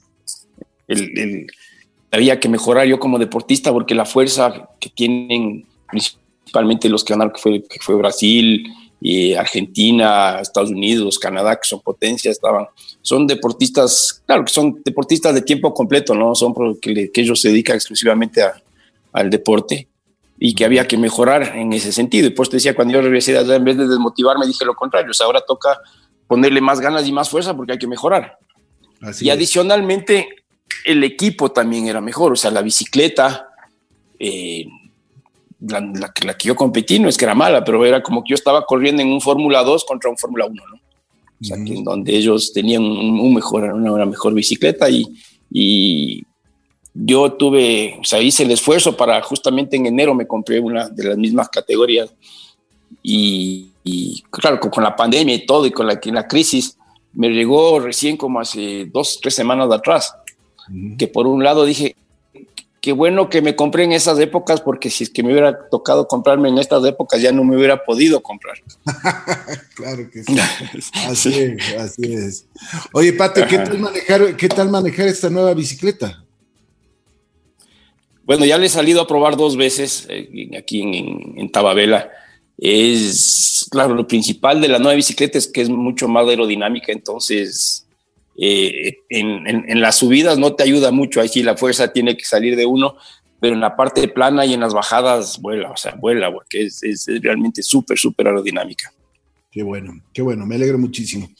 había 2.10 2.38
que 2.38 2.48
mejorar 2.48 2.86
yo 2.86 2.98
como 2.98 3.18
deportista, 3.18 3.72
porque 3.72 3.94
la 3.94 4.04
fuerza 4.04 4.68
que 4.78 4.90
tienen 4.90 5.66
principalmente 5.90 6.88
los 6.88 7.04
que 7.04 7.14
ganaron, 7.14 7.32
que 7.32 7.40
fue, 7.40 7.62
que 7.62 7.78
fue 7.80 7.94
Brasil, 7.96 8.66
y 9.00 9.34
Argentina, 9.34 10.40
Estados 10.40 10.70
Unidos, 10.70 11.18
Canadá, 11.18 11.56
que 11.56 11.68
son 11.68 11.80
potencias, 11.80 12.36
estaban, 12.36 12.66
son 13.00 13.26
deportistas, 13.26 14.22
claro 14.26 14.44
que 14.44 14.52
son 14.52 14.82
deportistas 14.84 15.34
de 15.34 15.42
tiempo 15.42 15.72
completo, 15.72 16.14
¿no? 16.14 16.34
Son 16.34 16.52
que, 16.80 17.10
que 17.10 17.20
ellos 17.20 17.40
se 17.40 17.48
dedican 17.48 17.76
exclusivamente 17.76 18.42
al 19.12 19.30
deporte 19.30 19.87
y 20.38 20.54
que 20.54 20.64
había 20.64 20.86
que 20.86 20.96
mejorar 20.96 21.56
en 21.56 21.72
ese 21.72 21.92
sentido. 21.92 22.28
Y 22.28 22.30
pues 22.30 22.48
te 22.48 22.56
decía, 22.56 22.74
cuando 22.74 22.94
yo 22.94 23.02
regresé 23.02 23.36
allá, 23.36 23.56
en 23.56 23.64
vez 23.64 23.76
de 23.76 23.88
desmotivarme, 23.88 24.46
dije 24.46 24.64
lo 24.64 24.74
contrario, 24.74 25.10
o 25.10 25.14
sea, 25.14 25.26
ahora 25.26 25.40
toca 25.46 25.78
ponerle 26.26 26.60
más 26.60 26.80
ganas 26.80 27.06
y 27.06 27.12
más 27.12 27.28
fuerza 27.28 27.56
porque 27.56 27.72
hay 27.72 27.78
que 27.78 27.86
mejorar. 27.86 28.38
y 29.20 29.30
adicionalmente, 29.30 30.28
el 30.84 31.02
equipo 31.02 31.50
también 31.50 31.88
era 31.88 32.00
mejor, 32.00 32.32
o 32.32 32.36
sea, 32.36 32.50
la 32.50 32.62
bicicleta, 32.62 33.48
eh, 34.18 34.66
la, 35.60 35.80
la, 35.80 36.36
que 36.36 36.48
yo 36.48 36.54
competí 36.54 36.98
no 36.98 37.08
es 37.08 37.16
que 37.16 37.24
era 37.24 37.34
mala, 37.34 37.64
pero 37.64 37.84
era 37.84 38.02
como 38.02 38.22
que 38.22 38.30
yo 38.30 38.34
estaba 38.34 38.64
corriendo 38.64 39.02
en 39.02 39.08
un 39.08 39.20
Fórmula 39.20 39.64
2 39.64 39.84
contra 39.84 40.10
un 40.10 40.16
Fórmula 40.16 40.46
1, 40.46 40.62
¿no? 40.66 40.78
O 41.40 41.44
sea, 41.44 41.56
que 41.64 41.74
en 41.74 41.84
donde 41.84 42.16
ellos 42.16 42.52
tenían 42.52 42.82
un, 42.82 43.32
mejor, 43.32 43.62
una, 43.72 44.04
mejor 44.06 44.34
bicicleta 44.34 44.90
y, 44.90 45.04
y, 45.50 46.24
yo 47.04 47.32
tuve, 47.34 47.96
o 48.00 48.04
sea, 48.04 48.20
hice 48.20 48.42
el 48.42 48.50
esfuerzo 48.50 48.96
para 48.96 49.22
justamente 49.22 49.76
en 49.76 49.86
enero 49.86 50.14
me 50.14 50.26
compré 50.26 50.58
una 50.58 50.88
de 50.88 51.04
las 51.04 51.16
mismas 51.16 51.48
categorías 51.48 52.12
y, 53.02 53.72
claro, 54.30 54.58
con, 54.58 54.82
la 54.82 54.96
pandemia 54.96 55.34
y 55.34 55.46
todo 55.46 55.66
y 55.66 55.70
con 55.70 55.86
la, 55.86 56.00
la 56.02 56.26
crisis 56.26 56.76
me 57.14 57.28
llegó 57.28 57.78
recién 57.80 58.16
como 58.16 58.40
hace 58.40 58.86
dos, 58.92 59.18
tres 59.22 59.34
semanas 59.34 59.68
de 59.68 59.76
atrás, 59.76 60.12
que 60.98 61.08
por 61.08 61.26
un 61.26 61.42
lado 61.42 61.64
dije, 61.64 61.96
qué 62.80 62.92
bueno 62.92 63.30
que 63.30 63.42
me 63.42 63.56
compré 63.56 63.84
en 63.84 63.92
esas 63.92 64.18
épocas, 64.18 64.60
porque 64.60 64.90
si 64.90 65.04
es 65.04 65.10
que 65.10 65.22
me 65.22 65.30
hubiera 65.32 65.68
tocado 65.68 66.06
comprarme 66.06 66.48
en 66.48 66.58
estas 66.58 66.84
épocas, 66.84 67.22
ya 67.22 67.32
no 67.32 67.44
me 67.44 67.56
hubiera 67.56 67.84
podido 67.84 68.20
comprar. 68.20 68.56
claro 69.74 70.10
que 70.10 70.22
sí. 70.24 70.36
Así 71.06 71.34
es, 71.34 71.74
así 71.78 72.12
es. 72.12 72.46
Oye, 72.92 73.12
Pato, 73.12 73.40
¿qué 73.48 73.58
tal, 73.58 73.78
manejar, 73.78 74.36
¿qué 74.36 74.48
tal 74.48 74.68
manejar 74.68 75.08
esta 75.08 75.30
nueva 75.30 75.54
bicicleta? 75.54 76.24
Bueno, 78.28 78.44
ya 78.44 78.58
le 78.58 78.66
he 78.66 78.68
salido 78.68 79.00
a 79.00 79.06
probar 79.06 79.38
dos 79.38 79.56
veces 79.56 80.06
eh, 80.10 80.50
aquí 80.58 80.82
en, 80.82 81.50
Tababela. 81.50 82.10
Es, 82.58 83.66
claro, 83.70 83.94
lo 83.94 84.06
principal 84.06 84.60
de 84.60 84.68
la 84.68 84.78
nueva 84.78 84.96
bicicleta 84.96 85.38
es 85.38 85.46
que 85.46 85.62
es 85.62 85.70
mucho 85.70 86.08
más 86.08 86.28
aerodinámica, 86.28 86.92
entonces 86.92 87.86
eh, 88.36 88.98
en, 89.08 89.80
las 89.80 89.96
subidas 89.96 90.36
no 90.36 90.54
te 90.54 90.62
ayuda 90.62 90.90
mucho, 90.90 91.22
ahí 91.22 91.28
sí 91.28 91.42
la 91.42 91.56
fuerza 91.56 91.90
tiene 91.90 92.18
que 92.18 92.26
salir 92.26 92.54
de 92.54 92.66
uno, 92.66 92.96
pero 93.40 93.54
en 93.54 93.60
la 93.60 93.76
parte 93.76 94.06
plana 94.08 94.44
y 94.44 94.52
en 94.52 94.60
las 94.60 94.74
bajadas 94.74 95.40
vuela, 95.40 95.70
o 95.70 95.76
sea, 95.78 95.94
vuela, 95.94 96.30
porque 96.30 96.64
es, 96.64 96.82
es, 96.82 97.06
realmente 97.22 97.62
súper, 97.62 97.96
súper 97.96 98.26
aerodinámica. 98.26 98.92
Qué 99.50 99.62
bueno, 99.62 100.02
qué 100.12 100.20
bueno, 100.20 100.44
me 100.44 100.56
alegro 100.56 100.78
muchísimo. 100.78 101.30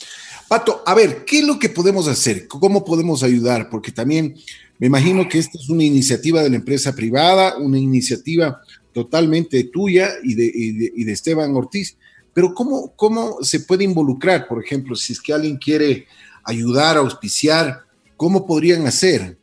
Pato, 0.48 0.82
a 0.86 0.94
ver, 0.94 1.24
¿qué 1.26 1.40
es 1.40 1.46
lo 1.46 1.58
que 1.58 1.68
podemos 1.68 2.08
hacer? 2.08 2.48
¿Cómo 2.48 2.84
podemos 2.84 3.22
ayudar? 3.22 3.68
Porque 3.68 3.92
también 3.92 4.34
me 4.78 4.86
imagino 4.86 5.28
que 5.28 5.38
esta 5.38 5.58
es 5.58 5.68
una 5.68 5.84
iniciativa 5.84 6.42
de 6.42 6.48
la 6.48 6.56
empresa 6.56 6.94
privada, 6.94 7.58
una 7.58 7.78
iniciativa 7.78 8.62
totalmente 8.92 9.64
tuya 9.64 10.10
y 10.24 10.34
de, 10.34 10.50
y 10.54 11.04
de, 11.04 11.12
Esteban 11.12 11.54
Ortiz, 11.54 11.96
pero 12.32 12.54
¿cómo, 12.54 12.92
¿cómo 12.96 13.42
se 13.42 13.60
puede 13.60 13.84
involucrar? 13.84 14.48
Por 14.48 14.64
ejemplo, 14.64 14.96
si 14.96 15.12
es 15.12 15.20
que 15.20 15.32
alguien 15.32 15.56
quiere 15.56 16.06
ayudar, 16.44 16.96
auspiciar? 16.96 17.82
¿Cómo 18.16 18.46
podrían 18.46 18.86
hacer? 18.86 19.36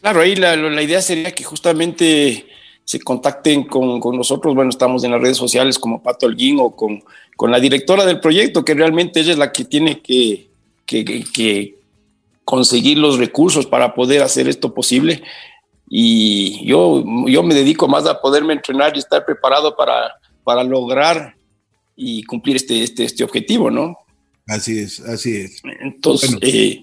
Claro, 0.00 0.20
ahí 0.20 0.36
la, 0.36 0.82
idea 0.82 1.00
sería 1.00 1.32
que 1.32 1.44
justamente 1.44 2.46
se 2.88 3.00
contacten 3.00 3.64
con, 3.64 4.00
nosotros. 4.16 4.54
Bueno, 4.54 4.70
estamos 4.70 5.04
en 5.04 5.10
las 5.10 5.20
redes 5.20 5.36
sociales 5.36 5.78
como 5.78 6.02
Pato 6.02 6.24
Alguín 6.24 6.56
o 6.58 6.74
con, 6.74 7.04
con 7.36 7.50
la 7.50 7.60
directora 7.60 8.06
del 8.06 8.18
proyecto, 8.18 8.64
que 8.64 8.72
realmente 8.72 9.20
ella 9.20 9.32
es 9.32 9.36
la 9.36 9.52
que 9.52 9.66
tiene 9.66 10.00
que, 10.00 10.48
que, 10.86 11.76
conseguir 12.46 12.96
los 12.96 13.18
recursos 13.18 13.66
para 13.66 13.94
poder 13.94 14.22
hacer 14.22 14.48
esto 14.48 14.72
posible. 14.72 15.22
Y 15.90 16.64
yo, 16.64 17.04
yo 17.26 17.42
me 17.42 17.52
dedico 17.52 17.88
más 17.88 18.06
a 18.06 18.22
poderme 18.22 18.54
entrenar 18.54 18.96
y 18.96 19.00
estar 19.00 19.22
preparado 19.22 19.76
para, 19.76 20.14
para 20.42 20.64
lograr 20.64 21.34
y 21.94 22.22
cumplir 22.22 22.56
este, 22.56 22.82
este, 22.82 23.04
este 23.04 23.22
objetivo, 23.22 23.70
¿no? 23.70 23.98
Así 24.46 24.78
es, 24.78 25.00
así 25.00 25.36
es. 25.36 25.60
Entonces, 25.82 26.38
eh, 26.40 26.80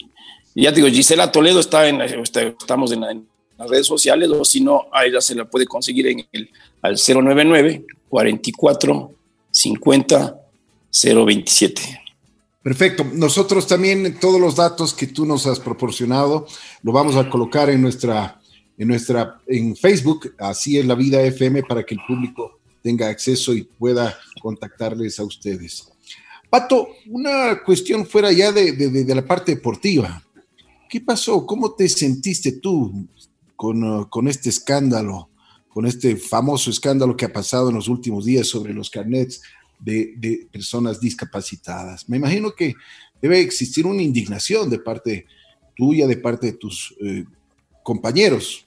ya 0.54 0.72
digo, 0.72 0.88
Gisela 0.88 1.32
Toledo 1.32 1.60
está 1.60 1.88
en, 1.88 2.00
estamos 2.00 2.92
en, 2.92 3.26
las 3.58 3.70
redes 3.70 3.88
sociales, 3.88 4.30
o 4.30 4.44
si 4.44 4.62
no, 4.62 4.86
a 4.92 5.06
ella 5.06 5.22
se 5.22 5.36
la 5.36 5.46
puede 5.46 5.66
conseguir 5.66 6.08
en 6.08 6.26
el 6.32 6.50
al 6.82 6.96
099 6.96 7.86
44 8.10 9.12
50 9.52 10.42
027. 10.92 11.82
Perfecto. 12.62 13.06
Nosotros 13.14 13.68
también 13.68 14.20
todos 14.20 14.40
los 14.40 14.56
datos 14.56 14.94
que 14.94 15.08
tú 15.08 15.26
nos 15.26 15.46
has 15.46 15.60
proporcionado 15.60 16.48
lo 16.82 16.92
vamos 16.92 17.16
a 17.16 17.30
colocar 17.30 17.70
en 17.70 17.82
nuestra 17.82 18.40
en 18.78 18.88
nuestra 18.88 19.40
en 19.48 19.76
Facebook, 19.76 20.34
así 20.38 20.78
es 20.78 20.86
la 20.86 20.96
vida 20.96 21.22
FM 21.22 21.64
para 21.64 21.84
que 21.84 21.96
el 21.96 22.02
público 22.06 22.60
tenga 22.82 23.08
acceso 23.08 23.54
y 23.54 23.64
pueda 23.64 24.18
contactarles 24.42 25.20
a 25.20 25.24
ustedes. 25.24 25.92
Pato, 26.50 26.90
una 27.08 27.62
cuestión 27.64 28.06
fuera 28.06 28.32
ya 28.32 28.52
de, 28.52 29.06
la 29.08 29.26
parte 29.26 29.56
deportiva. 29.56 30.22
¿Qué 30.90 31.02
pasó? 31.02 31.46
¿Cómo 31.46 31.74
te 31.74 31.90
sentiste 31.90 32.54
tú 32.54 33.08
con, 33.56 33.84
uh, 33.84 34.10
con, 34.10 34.28
este 34.28 34.50
escándalo, 34.50 35.30
con 35.70 35.86
este 35.86 36.16
famoso 36.16 36.70
escándalo 36.70 37.16
que 37.16 37.26
ha 37.26 37.34
pasado 37.34 37.70
en 37.70 37.76
los 37.76 37.88
últimos 37.88 38.26
días 38.26 38.48
sobre 38.48 38.74
los 38.74 38.90
carnets 38.90 39.42
de, 39.80 40.48
personas 40.52 41.00
discapacitadas? 41.00 42.08
Me 42.10 42.18
imagino 42.18 42.54
que 42.54 42.76
debe 43.22 43.40
existir 43.42 43.86
una 43.86 44.02
indignación 44.02 44.70
de 44.70 44.80
parte 44.80 45.26
tuya, 45.76 46.08
de 46.08 46.18
parte 46.18 46.48
de 46.48 46.54
tus 46.54 46.96
eh, 47.02 47.26
compañeros. 47.84 48.66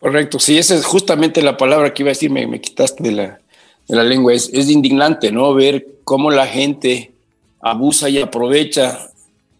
Correcto, 0.00 0.38
sí, 0.38 0.58
esa 0.58 0.74
es 0.74 0.84
justamente 0.84 1.42
la 1.42 1.56
palabra 1.56 1.94
que 1.94 2.02
iba 2.02 2.10
a 2.10 2.12
decir, 2.12 2.30
me 2.30 2.60
quitaste 2.60 3.02
de 3.02 3.12
la, 3.12 3.40
de 3.88 3.96
la 3.96 4.04
lengua. 4.04 4.34
Es, 4.34 4.50
es 4.52 4.68
indignante, 4.68 5.32
¿no? 5.32 5.54
Ver 5.54 6.00
cómo 6.04 6.30
la 6.30 6.46
gente 6.46 7.12
abusa 7.60 8.08
y 8.08 8.18
aprovecha 8.20 9.10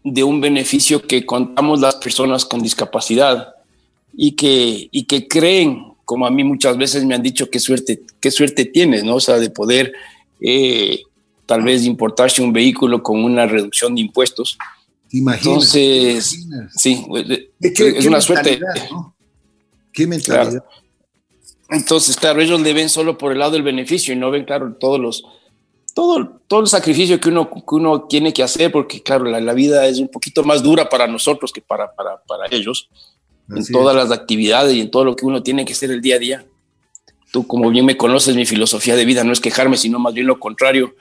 de 0.05 0.23
un 0.23 0.41
beneficio 0.41 1.03
que 1.03 1.25
contamos 1.25 1.81
las 1.81 1.97
personas 1.97 2.45
con 2.45 2.63
discapacidad 2.63 3.55
y 4.15 4.33
que, 4.33 4.89
y 4.93 5.05
que 5.05 5.27
creen, 5.27 5.95
como 6.05 6.27
a 6.27 6.31
mí 6.31 6.45
muchas 6.45 6.77
veces 6.77 7.05
me 7.05 7.15
han 7.15 7.23
dicho, 7.23 7.51
qué 7.51 7.59
suerte, 7.59 8.03
qué 8.21 8.31
suerte 8.31 8.67
tienes, 8.67 9.03
¿no? 9.03 9.17
O 9.17 9.21
sea, 9.21 9.39
de 9.39 9.49
poder 9.49 9.93
eh, 10.41 11.01
tal 11.47 11.63
vez 11.63 11.85
importarse 11.85 12.43
un 12.43 12.53
vehículo 12.53 13.03
con 13.03 13.25
una 13.25 13.47
reducción 13.47 13.95
de 13.95 14.03
impuestos. 14.03 14.59
Entonces, 15.11 16.47
sí, 16.77 17.05
es 17.61 18.07
una 18.07 18.21
suerte. 18.21 18.61
¿Qué 19.93 20.07
mentalidad? 20.07 20.65
Entonces, 21.71 22.17
claro, 22.17 22.43
ellos 22.43 22.61
le 22.61 22.75
ven 22.75 22.91
solo 22.91 23.17
por 23.17 23.33
el 23.33 23.39
lado 23.39 23.53
del 23.53 23.63
beneficio 23.63 24.13
y 24.13 24.17
no 24.17 24.31
ven, 24.31 24.45
claro, 24.45 24.75
todos 24.79 25.01
los, 25.01 25.25
todo, 25.95 26.41
todo 26.49 26.61
el 26.61 26.67
sacrificio 26.67 27.21
que 27.21 27.29
uno, 27.29 27.49
que 27.49 27.75
uno 27.75 28.03
tiene 28.03 28.33
que 28.33 28.43
hacer, 28.43 28.71
porque, 28.73 29.03
claro, 29.03 29.25
la, 29.25 29.55
vida 29.55 29.87
es 29.87 29.99
un 29.99 30.09
poquito 30.09 30.43
más 30.43 30.63
dura 30.63 30.89
para 30.89 31.07
nosotros 31.07 31.53
que 31.53 31.61
para, 31.61 31.95
para, 31.95 32.23
para 32.25 32.47
ellos, 32.51 32.89
en 33.49 33.65
todas 33.67 33.95
las 33.95 34.11
actividades 34.11 34.75
y 34.75 34.81
en 34.81 34.91
todo 34.91 35.05
lo 35.05 35.17
que 35.17 35.25
uno 35.25 35.43
tiene 35.43 35.65
que 35.65 35.73
hacer 35.73 35.91
el 35.91 36.01
día 36.01 36.17
a 36.17 36.19
día. 36.19 36.47
Tú, 37.33 37.47
como 37.47 37.71
bien 37.71 37.87
me 37.87 37.97
conoces, 37.97 38.37
mi 38.37 38.47
filosofía 38.47 38.97
de 38.97 39.05
vida 39.05 39.25
no 39.25 39.33
es 39.33 39.41
quejarme, 39.41 39.77
sino 39.77 39.99
más 39.99 40.15
bien 40.15 40.27
lo 40.27 40.39
contrario, 40.39 40.95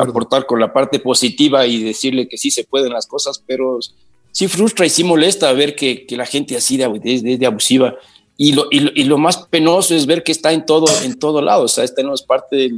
aportar 0.00 0.46
con 0.46 0.60
la 0.60 0.72
parte 0.72 0.98
positiva 0.98 1.66
y 1.66 1.82
decirle 1.82 2.28
que 2.28 2.38
sí 2.38 2.50
se 2.50 2.64
pueden 2.64 2.92
las 2.92 3.06
cosas, 3.06 3.42
pero 3.46 3.78
sí 4.32 4.48
frustra 4.48 4.86
y 4.86 4.90
sí 4.90 5.04
molesta 5.04 5.52
ver 5.52 5.74
que, 5.74 6.06
que 6.06 6.16
la 6.16 6.26
gente 6.26 6.56
así 6.56 6.76
de, 6.76 6.88
de, 6.98 7.38
de 7.38 7.46
abusiva 7.46 7.96
y 8.40 8.52
lo, 8.52 8.68
y, 8.70 9.02
lo, 9.02 9.18
más 9.18 9.36
penoso 9.48 9.96
es 9.96 10.06
ver 10.06 10.22
que 10.22 10.30
está 10.30 10.52
en 10.52 10.64
todo, 10.64 10.86
en 11.02 11.18
todo 11.18 11.42
lado. 11.42 11.64
O 11.64 11.68
sea, 11.68 11.82
esta 11.82 12.04
no 12.04 12.14
es 12.14 12.22
parte 12.22 12.70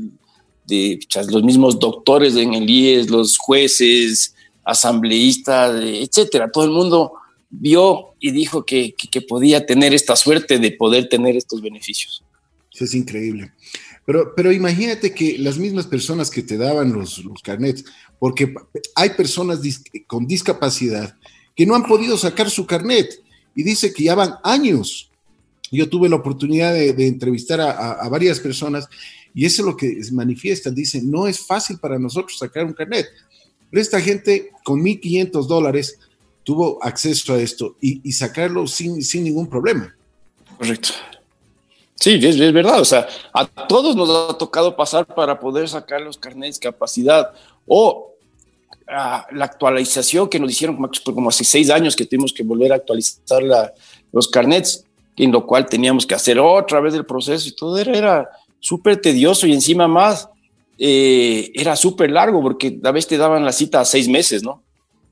de 0.66 0.98
los 1.30 1.42
mismos 1.42 1.78
doctores 1.78 2.36
en 2.36 2.54
el 2.54 2.68
IES, 2.68 3.10
los 3.10 3.36
jueces, 3.38 4.34
asambleístas, 4.64 5.82
etcétera. 5.82 6.50
Todo 6.50 6.64
el 6.64 6.70
mundo 6.70 7.12
vio 7.50 8.14
y 8.20 8.30
dijo 8.30 8.64
que, 8.64 8.94
que, 8.94 9.20
podía 9.20 9.66
tener 9.66 9.92
esta 9.92 10.14
suerte 10.14 10.58
de 10.58 10.72
poder 10.72 11.08
tener 11.08 11.36
estos 11.36 11.60
beneficios. 11.60 12.22
Es 12.72 12.94
increíble. 12.94 13.52
Pero, 14.06 14.32
pero 14.34 14.52
imagínate 14.52 15.12
que 15.12 15.38
las 15.38 15.58
mismas 15.58 15.86
personas 15.86 16.30
que 16.30 16.42
te 16.42 16.56
daban 16.56 16.92
los, 16.92 17.24
los 17.24 17.42
carnets, 17.42 17.84
porque 18.18 18.54
hay 18.94 19.10
personas 19.10 19.60
con 20.06 20.26
discapacidad 20.26 21.16
que 21.56 21.66
no 21.66 21.74
han 21.74 21.84
podido 21.84 22.16
sacar 22.16 22.48
su 22.50 22.66
carnet 22.66 23.20
y 23.54 23.62
dice 23.62 23.92
que 23.92 24.04
ya 24.04 24.14
van 24.14 24.34
años. 24.44 25.10
Yo 25.72 25.88
tuve 25.88 26.08
la 26.08 26.16
oportunidad 26.16 26.72
de, 26.72 27.06
entrevistar 27.06 27.60
a, 27.60 27.92
a, 27.92 28.08
varias 28.08 28.40
personas 28.40 28.88
y 29.34 29.46
eso 29.46 29.62
es 29.62 29.66
lo 29.66 29.76
que 29.76 30.00
manifiestan. 30.12 30.74
Dicen, 30.74 31.10
no 31.10 31.26
es 31.26 31.38
fácil 31.38 31.78
para 31.78 31.98
nosotros 31.98 32.38
sacar 32.38 32.64
un 32.64 32.72
carnet. 32.72 33.06
Pero 33.70 33.80
esta 33.80 34.00
gente 34.00 34.50
con 34.64 34.80
1.500 34.80 35.46
dólares 35.46 35.98
tuvo 36.42 36.82
acceso 36.82 37.34
a 37.34 37.40
esto 37.40 37.76
y, 37.80 38.12
sacarlo 38.12 38.66
sin, 38.66 39.02
sin 39.02 39.24
ningún 39.24 39.48
problema. 39.48 39.94
Correcto. 40.58 40.90
Sí, 41.94 42.14
es, 42.14 42.40
es, 42.40 42.52
verdad. 42.52 42.80
O 42.80 42.84
sea, 42.84 43.06
a 43.32 43.46
todos 43.46 43.94
nos 43.94 44.10
ha 44.10 44.36
tocado 44.36 44.74
pasar 44.74 45.06
para 45.06 45.38
poder 45.38 45.68
sacar 45.68 46.00
los 46.00 46.16
carnets 46.16 46.58
capacidad 46.58 47.30
o 47.66 48.14
ah, 48.88 49.26
la 49.32 49.44
actualización 49.44 50.28
que 50.28 50.40
nos 50.40 50.50
hicieron 50.50 50.76
como, 50.76 50.90
como, 51.14 51.28
hace 51.28 51.44
seis 51.44 51.70
años 51.70 51.94
que 51.94 52.06
tuvimos 52.06 52.32
que 52.32 52.42
volver 52.42 52.72
a 52.72 52.76
actualizar 52.76 53.42
los 54.12 54.28
carnets, 54.28 54.84
en 55.16 55.30
lo 55.30 55.46
cual 55.46 55.66
teníamos 55.66 56.06
que 56.06 56.14
hacer 56.14 56.40
otra 56.40 56.80
vez 56.80 56.94
el 56.94 57.04
proceso 57.04 57.46
y 57.46 57.52
todo 57.52 57.78
era, 57.78 57.96
era 57.96 58.30
súper 58.60 59.00
tedioso 59.00 59.46
y 59.46 59.52
encima 59.52 59.88
más 59.88 60.28
eh, 60.78 61.50
era 61.54 61.76
súper 61.76 62.10
largo 62.10 62.40
porque 62.40 62.78
a 62.82 62.90
veces 62.92 63.08
te 63.08 63.18
daban 63.18 63.44
la 63.44 63.52
cita 63.52 63.80
a 63.80 63.84
seis 63.84 64.08
meses, 64.08 64.42
¿no? 64.42 64.62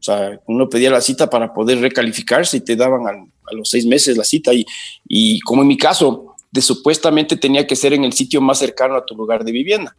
O 0.00 0.02
sea, 0.02 0.40
uno 0.46 0.68
pedía 0.68 0.90
la 0.90 1.00
cita 1.00 1.28
para 1.28 1.52
poder 1.52 1.80
recalificarse 1.80 2.58
y 2.58 2.60
te 2.60 2.76
daban 2.76 3.06
a, 3.06 3.54
los 3.54 3.68
seis 3.68 3.84
meses 3.84 4.16
la 4.16 4.24
cita 4.24 4.54
y, 4.54 4.64
y 5.08 5.40
como 5.40 5.62
en 5.62 5.68
mi 5.68 5.76
caso, 5.76 6.36
de 6.50 6.62
supuestamente 6.62 7.36
tenía 7.36 7.66
que 7.66 7.76
ser 7.76 7.92
en 7.92 8.04
el 8.04 8.12
sitio 8.12 8.40
más 8.40 8.58
cercano 8.58 8.94
a 8.96 9.04
tu 9.04 9.14
lugar 9.14 9.44
de 9.44 9.52
vivienda. 9.52 9.96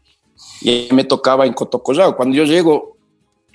Y 0.62 0.88
me 0.92 1.04
tocaba 1.04 1.46
en 1.46 1.54
Cotocollao. 1.54 2.16
Cuando 2.16 2.36
yo 2.36 2.46
llego, 2.46 2.98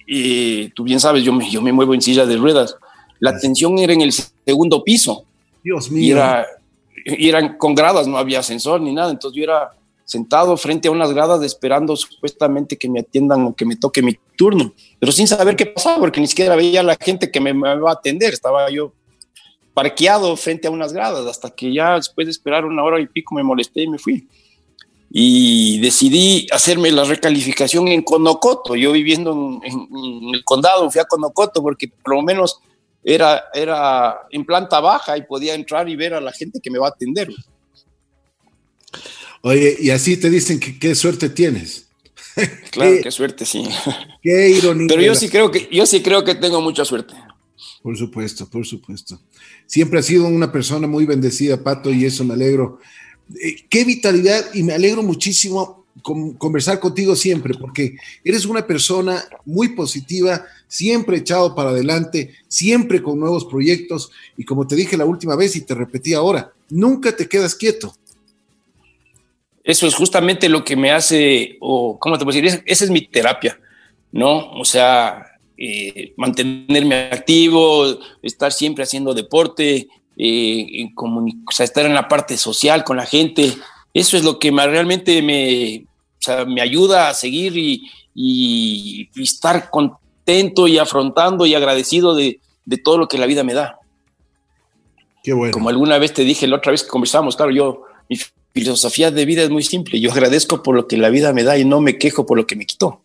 y 0.06 0.68
tú 0.70 0.84
bien 0.84 1.00
sabes, 1.00 1.22
yo 1.22 1.32
me, 1.32 1.50
yo 1.50 1.62
me 1.62 1.72
muevo 1.72 1.94
en 1.94 2.02
silla 2.02 2.26
de 2.26 2.36
ruedas, 2.36 2.76
la 3.20 3.30
atención 3.30 3.78
era 3.78 3.92
en 3.92 4.02
el 4.02 4.12
segundo 4.12 4.84
piso. 4.84 5.24
Dios 5.62 5.90
mío. 5.90 6.02
Y, 6.02 6.10
era, 6.12 6.46
y 7.04 7.28
eran 7.28 7.56
con 7.56 7.74
gradas, 7.74 8.06
no 8.06 8.18
había 8.18 8.40
ascensor 8.40 8.80
ni 8.80 8.92
nada. 8.92 9.10
Entonces 9.10 9.36
yo 9.36 9.44
era 9.44 9.70
sentado 10.04 10.56
frente 10.56 10.88
a 10.88 10.90
unas 10.90 11.12
gradas 11.12 11.42
esperando 11.42 11.96
supuestamente 11.96 12.76
que 12.76 12.88
me 12.88 13.00
atiendan 13.00 13.46
o 13.46 13.54
que 13.54 13.64
me 13.64 13.76
toque 13.76 14.02
mi 14.02 14.18
turno, 14.36 14.72
pero 14.98 15.12
sin 15.12 15.26
saber 15.26 15.56
qué 15.56 15.66
pasaba, 15.66 15.98
porque 15.98 16.20
ni 16.20 16.26
siquiera 16.26 16.56
veía 16.56 16.80
a 16.80 16.84
la 16.84 16.96
gente 17.00 17.30
que 17.30 17.40
me, 17.40 17.54
me 17.54 17.74
iba 17.74 17.90
a 17.90 17.94
atender. 17.94 18.32
Estaba 18.32 18.70
yo 18.70 18.92
parqueado 19.74 20.36
frente 20.36 20.68
a 20.68 20.70
unas 20.70 20.92
gradas, 20.92 21.26
hasta 21.26 21.50
que 21.50 21.72
ya 21.72 21.96
después 21.96 22.26
de 22.26 22.30
esperar 22.30 22.64
una 22.64 22.82
hora 22.82 23.00
y 23.00 23.06
pico 23.06 23.34
me 23.34 23.42
molesté 23.42 23.82
y 23.82 23.88
me 23.88 23.98
fui. 23.98 24.28
Y 25.10 25.78
decidí 25.80 26.46
hacerme 26.50 26.90
la 26.90 27.04
recalificación 27.04 27.88
en 27.88 28.02
Conocoto. 28.02 28.74
Yo 28.74 28.92
viviendo 28.92 29.60
en, 29.62 30.34
el 30.34 30.44
condado, 30.44 30.90
fui 30.90 31.00
a 31.00 31.04
Conocoto 31.04 31.62
porque 31.62 31.88
por 31.88 32.16
lo 32.16 32.22
menos 32.22 32.60
era, 33.02 33.44
era 33.52 34.20
en 34.30 34.44
planta 34.44 34.80
baja 34.80 35.16
y 35.16 35.22
podía 35.22 35.54
entrar 35.54 35.88
y 35.88 35.96
ver 35.96 36.14
a 36.14 36.20
la 36.20 36.32
gente 36.32 36.60
que 36.60 36.70
me 36.70 36.78
va 36.78 36.88
a 36.88 36.90
atender. 36.90 37.28
Oye, 39.46 39.76
y 39.78 39.90
así 39.90 40.16
te 40.16 40.30
dicen 40.30 40.58
que 40.58 40.78
qué 40.78 40.94
suerte 40.94 41.28
tienes. 41.28 41.86
Claro, 42.72 42.96
qué, 43.00 43.10
suerte, 43.12 43.46
sí. 43.46 43.62
Qué 44.20 44.48
ironía. 44.48 44.88
Pero 44.88 45.00
yo 45.00 45.14
sí 45.14 45.28
creo 45.28 45.48
que 45.48 45.68
yo 45.70 45.86
sí 45.86 46.02
creo 46.02 46.24
que 46.24 46.34
tengo 46.34 46.60
mucha 46.60 46.84
suerte. 46.84 47.14
Por 47.80 47.96
supuesto, 47.96 48.50
por 48.50 48.66
supuesto. 48.66 49.20
Siempre 49.66 50.00
ha 50.00 50.02
sido 50.02 50.26
una 50.26 50.50
persona 50.50 50.88
muy 50.88 51.06
bendecida, 51.06 51.62
Pato, 51.62 51.92
y 51.92 52.04
eso 52.04 52.24
me 52.24 52.34
alegro. 52.34 52.80
Eh, 53.40 53.66
qué 53.70 53.84
vitalidad 53.84 54.52
y 54.52 54.64
me 54.64 54.72
alegro 54.72 55.04
muchísimo 55.04 55.86
conversar 56.02 56.80
contigo 56.80 57.14
siempre, 57.14 57.54
porque 57.54 57.96
eres 58.24 58.46
una 58.46 58.66
persona 58.66 59.22
muy 59.44 59.68
positiva, 59.68 60.44
siempre 60.66 61.18
echado 61.18 61.54
para 61.54 61.70
adelante, 61.70 62.34
siempre 62.48 63.00
con 63.00 63.20
nuevos 63.20 63.44
proyectos, 63.44 64.10
y 64.36 64.44
como 64.44 64.66
te 64.66 64.74
dije 64.74 64.96
la 64.96 65.04
última 65.04 65.36
vez 65.36 65.54
y 65.54 65.60
te 65.60 65.74
repetí 65.74 66.14
ahora, 66.14 66.52
nunca 66.70 67.14
te 67.14 67.28
quedas 67.28 67.54
quieto. 67.54 67.94
Eso 69.64 69.86
es 69.86 69.94
justamente 69.94 70.50
lo 70.50 70.62
que 70.62 70.76
me 70.76 70.90
hace, 70.90 71.56
o 71.60 71.98
cómo 71.98 72.18
te 72.18 72.24
puedo 72.24 72.38
decir, 72.38 72.62
esa 72.66 72.84
es 72.84 72.90
mi 72.90 73.00
terapia, 73.00 73.58
¿no? 74.12 74.52
O 74.52 74.64
sea, 74.66 75.24
eh, 75.56 76.12
mantenerme 76.18 77.08
activo, 77.10 77.98
estar 78.22 78.52
siempre 78.52 78.84
haciendo 78.84 79.14
deporte, 79.14 79.88
eh, 80.18 80.90
o 80.94 81.52
sea, 81.52 81.64
estar 81.64 81.86
en 81.86 81.94
la 81.94 82.08
parte 82.08 82.36
social 82.36 82.84
con 82.84 82.98
la 82.98 83.06
gente. 83.06 83.54
Eso 83.94 84.18
es 84.18 84.22
lo 84.22 84.38
que 84.38 84.52
me, 84.52 84.66
realmente 84.66 85.22
me, 85.22 85.86
o 86.18 86.22
sea, 86.22 86.44
me 86.44 86.60
ayuda 86.60 87.08
a 87.08 87.14
seguir 87.14 87.56
y, 87.56 87.90
y, 88.14 89.08
estar 89.22 89.70
contento 89.70 90.68
y 90.68 90.76
afrontando 90.76 91.46
y 91.46 91.54
agradecido 91.54 92.14
de, 92.14 92.38
de, 92.66 92.76
todo 92.76 92.98
lo 92.98 93.08
que 93.08 93.16
la 93.16 93.26
vida 93.26 93.44
me 93.44 93.54
da. 93.54 93.78
Qué 95.22 95.32
bueno. 95.32 95.52
Como 95.52 95.70
alguna 95.70 95.96
vez 95.96 96.12
te 96.12 96.24
dije 96.24 96.46
la 96.46 96.56
otra 96.56 96.72
vez 96.72 96.82
que 96.82 96.90
conversamos, 96.90 97.34
claro, 97.34 97.50
yo, 97.50 97.82
mi 98.10 98.18
filosofía 98.54 99.10
de 99.10 99.26
vida 99.26 99.42
es 99.42 99.50
muy 99.50 99.64
simple. 99.64 100.00
Yo 100.00 100.12
agradezco 100.12 100.62
por 100.62 100.76
lo 100.76 100.86
que 100.86 100.96
la 100.96 101.10
vida 101.10 101.32
me 101.32 101.42
da 101.42 101.58
y 101.58 101.64
no 101.64 101.80
me 101.80 101.98
quejo 101.98 102.24
por 102.24 102.38
lo 102.38 102.46
que 102.46 102.56
me 102.56 102.64
quitó. 102.64 103.02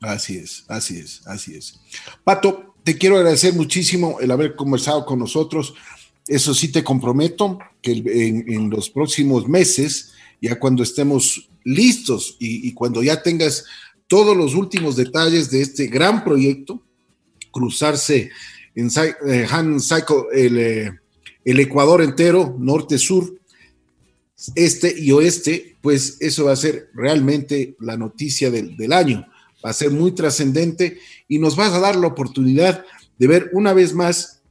Así 0.00 0.36
es, 0.36 0.64
así 0.68 0.98
es, 0.98 1.22
así 1.26 1.54
es. 1.54 1.78
Pato, 2.24 2.74
te 2.82 2.98
quiero 2.98 3.16
agradecer 3.16 3.54
muchísimo 3.54 4.18
el 4.20 4.30
haber 4.30 4.56
conversado 4.56 5.06
con 5.06 5.20
nosotros. 5.20 5.74
Eso 6.26 6.52
sí 6.52 6.68
te 6.68 6.84
comprometo 6.84 7.58
que 7.80 7.92
en, 7.92 8.70
los 8.70 8.90
próximos 8.90 9.48
meses, 9.48 10.10
ya 10.42 10.58
cuando 10.58 10.82
estemos 10.82 11.48
listos 11.64 12.36
y, 12.38 12.72
cuando 12.72 13.02
ya 13.02 13.22
tengas 13.22 13.64
todos 14.08 14.36
los 14.36 14.54
últimos 14.54 14.96
detalles 14.96 15.50
de 15.50 15.62
este 15.62 15.86
gran 15.86 16.24
proyecto, 16.24 16.82
cruzarse 17.50 18.30
en 18.74 18.88
eh, 19.28 19.46
Han 19.50 19.80
Cycle, 19.80 20.24
el, 20.32 20.58
eh, 20.58 20.90
el 21.44 21.60
Ecuador 21.60 22.02
entero, 22.02 22.54
norte-sur, 22.58 23.37
este 24.54 24.94
y 24.98 25.12
oeste, 25.12 25.76
pues 25.80 26.16
eso 26.20 26.44
va 26.44 26.52
a 26.52 26.56
ser 26.56 26.90
realmente 26.94 27.76
la 27.80 27.96
noticia 27.96 28.50
del, 28.50 28.76
del 28.76 28.92
año 28.92 29.26
va 29.64 29.70
a 29.70 29.74
ser 29.74 29.90
muy 29.90 30.12
trascendente 30.12 30.98
y 31.26 31.38
nos 31.38 31.56
vas 31.56 31.72
a 31.72 31.80
dar 31.80 31.96
la 31.96 32.06
oportunidad 32.06 32.84
de 33.18 33.26
ver 33.26 33.50
una 33.52 33.72
vez 33.72 33.94
más 33.94 34.42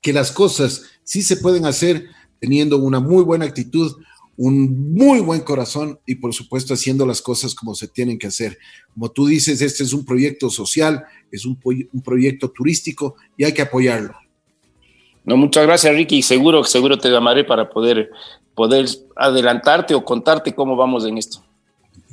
que 0.00 0.12
las 0.12 0.32
cosas 0.32 0.82
sí 1.04 1.22
se 1.22 1.36
pueden 1.36 1.66
hacer 1.66 2.06
teniendo 2.40 2.78
una 2.78 3.00
muy 3.00 3.22
buena 3.22 3.44
actitud, 3.44 3.92
un 4.36 4.94
muy 4.94 5.20
buen 5.20 5.40
corazón 5.40 6.00
y 6.06 6.16
por 6.16 6.34
supuesto 6.34 6.74
haciendo 6.74 7.06
las 7.06 7.22
cosas 7.22 7.54
como 7.54 7.74
se 7.74 7.88
tienen 7.88 8.18
que 8.18 8.26
hacer. 8.26 8.58
Como 8.94 9.10
tú 9.10 9.26
dices, 9.26 9.60
este 9.60 9.84
es 9.84 9.92
un 9.92 10.04
proyecto 10.04 10.50
social, 10.50 11.04
es 11.30 11.44
un, 11.44 11.58
un 11.64 12.02
proyecto 12.02 12.50
turístico 12.50 13.16
y 13.36 13.44
hay 13.44 13.52
que 13.52 13.62
apoyarlo. 13.62 14.14
No, 15.24 15.36
muchas 15.36 15.66
gracias, 15.66 15.94
Ricky. 15.94 16.22
Seguro, 16.22 16.64
seguro 16.64 16.98
te 16.98 17.10
llamaré 17.10 17.44
para 17.44 17.70
poder, 17.70 18.10
poder 18.54 18.86
adelantarte 19.16 19.94
o 19.94 20.04
contarte 20.04 20.54
cómo 20.54 20.76
vamos 20.76 21.04
en 21.06 21.18
esto. 21.18 21.42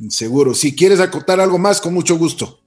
Seguro. 0.09 0.53
Si 0.53 0.75
quieres 0.75 0.99
acotar 0.99 1.39
algo 1.39 1.57
más, 1.57 1.81
con 1.81 1.93
mucho 1.93 2.17
gusto. 2.17 2.59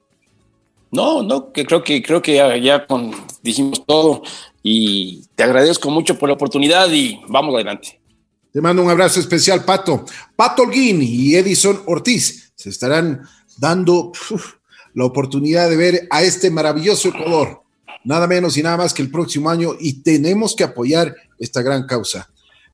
No, 0.91 1.23
no, 1.23 1.53
que 1.53 1.65
creo 1.65 1.83
que 1.83 2.03
creo 2.03 2.21
que 2.21 2.35
ya, 2.63 2.87
con, 2.87 3.13
dijimos 3.43 3.85
todo 3.87 4.23
y 4.63 5.25
te 5.35 5.43
agradezco 5.43 5.91
mucho 5.91 6.19
por 6.19 6.29
la 6.29 6.35
oportunidad 6.35 6.91
y 6.93 7.19
vamos 7.29 7.55
adelante. 7.55 7.99
Te 8.53 8.61
mando 8.61 8.83
un 8.83 8.91
abrazo 8.91 9.19
especial, 9.19 9.65
Pato. 9.65 10.05
Pato 10.37 10.65
Holguín 10.65 11.01
y 11.03 11.35
Edison 11.35 11.83
Ortiz 11.87 12.53
se 12.55 12.69
estarán 12.69 13.23
dando 13.57 14.13
la 14.93 15.07
oportunidad 15.07 15.71
de 15.71 15.77
ver 15.77 16.07
a 16.11 16.23
este 16.23 16.51
maravilloso 16.51 17.09
Ecuador, 17.09 17.62
nada 18.05 18.27
menos 18.27 18.57
y 18.57 18.63
nada 18.63 18.77
más 18.77 18.95
que 18.95 19.03
el 19.03 19.11
próximo 19.11 19.51
año, 19.51 19.71
y 19.79 20.03
tenemos 20.03 20.55
que 20.57 20.65
apoyar 20.65 21.15
esta 21.39 21.63
gran 21.63 21.87
causa. 21.87 22.29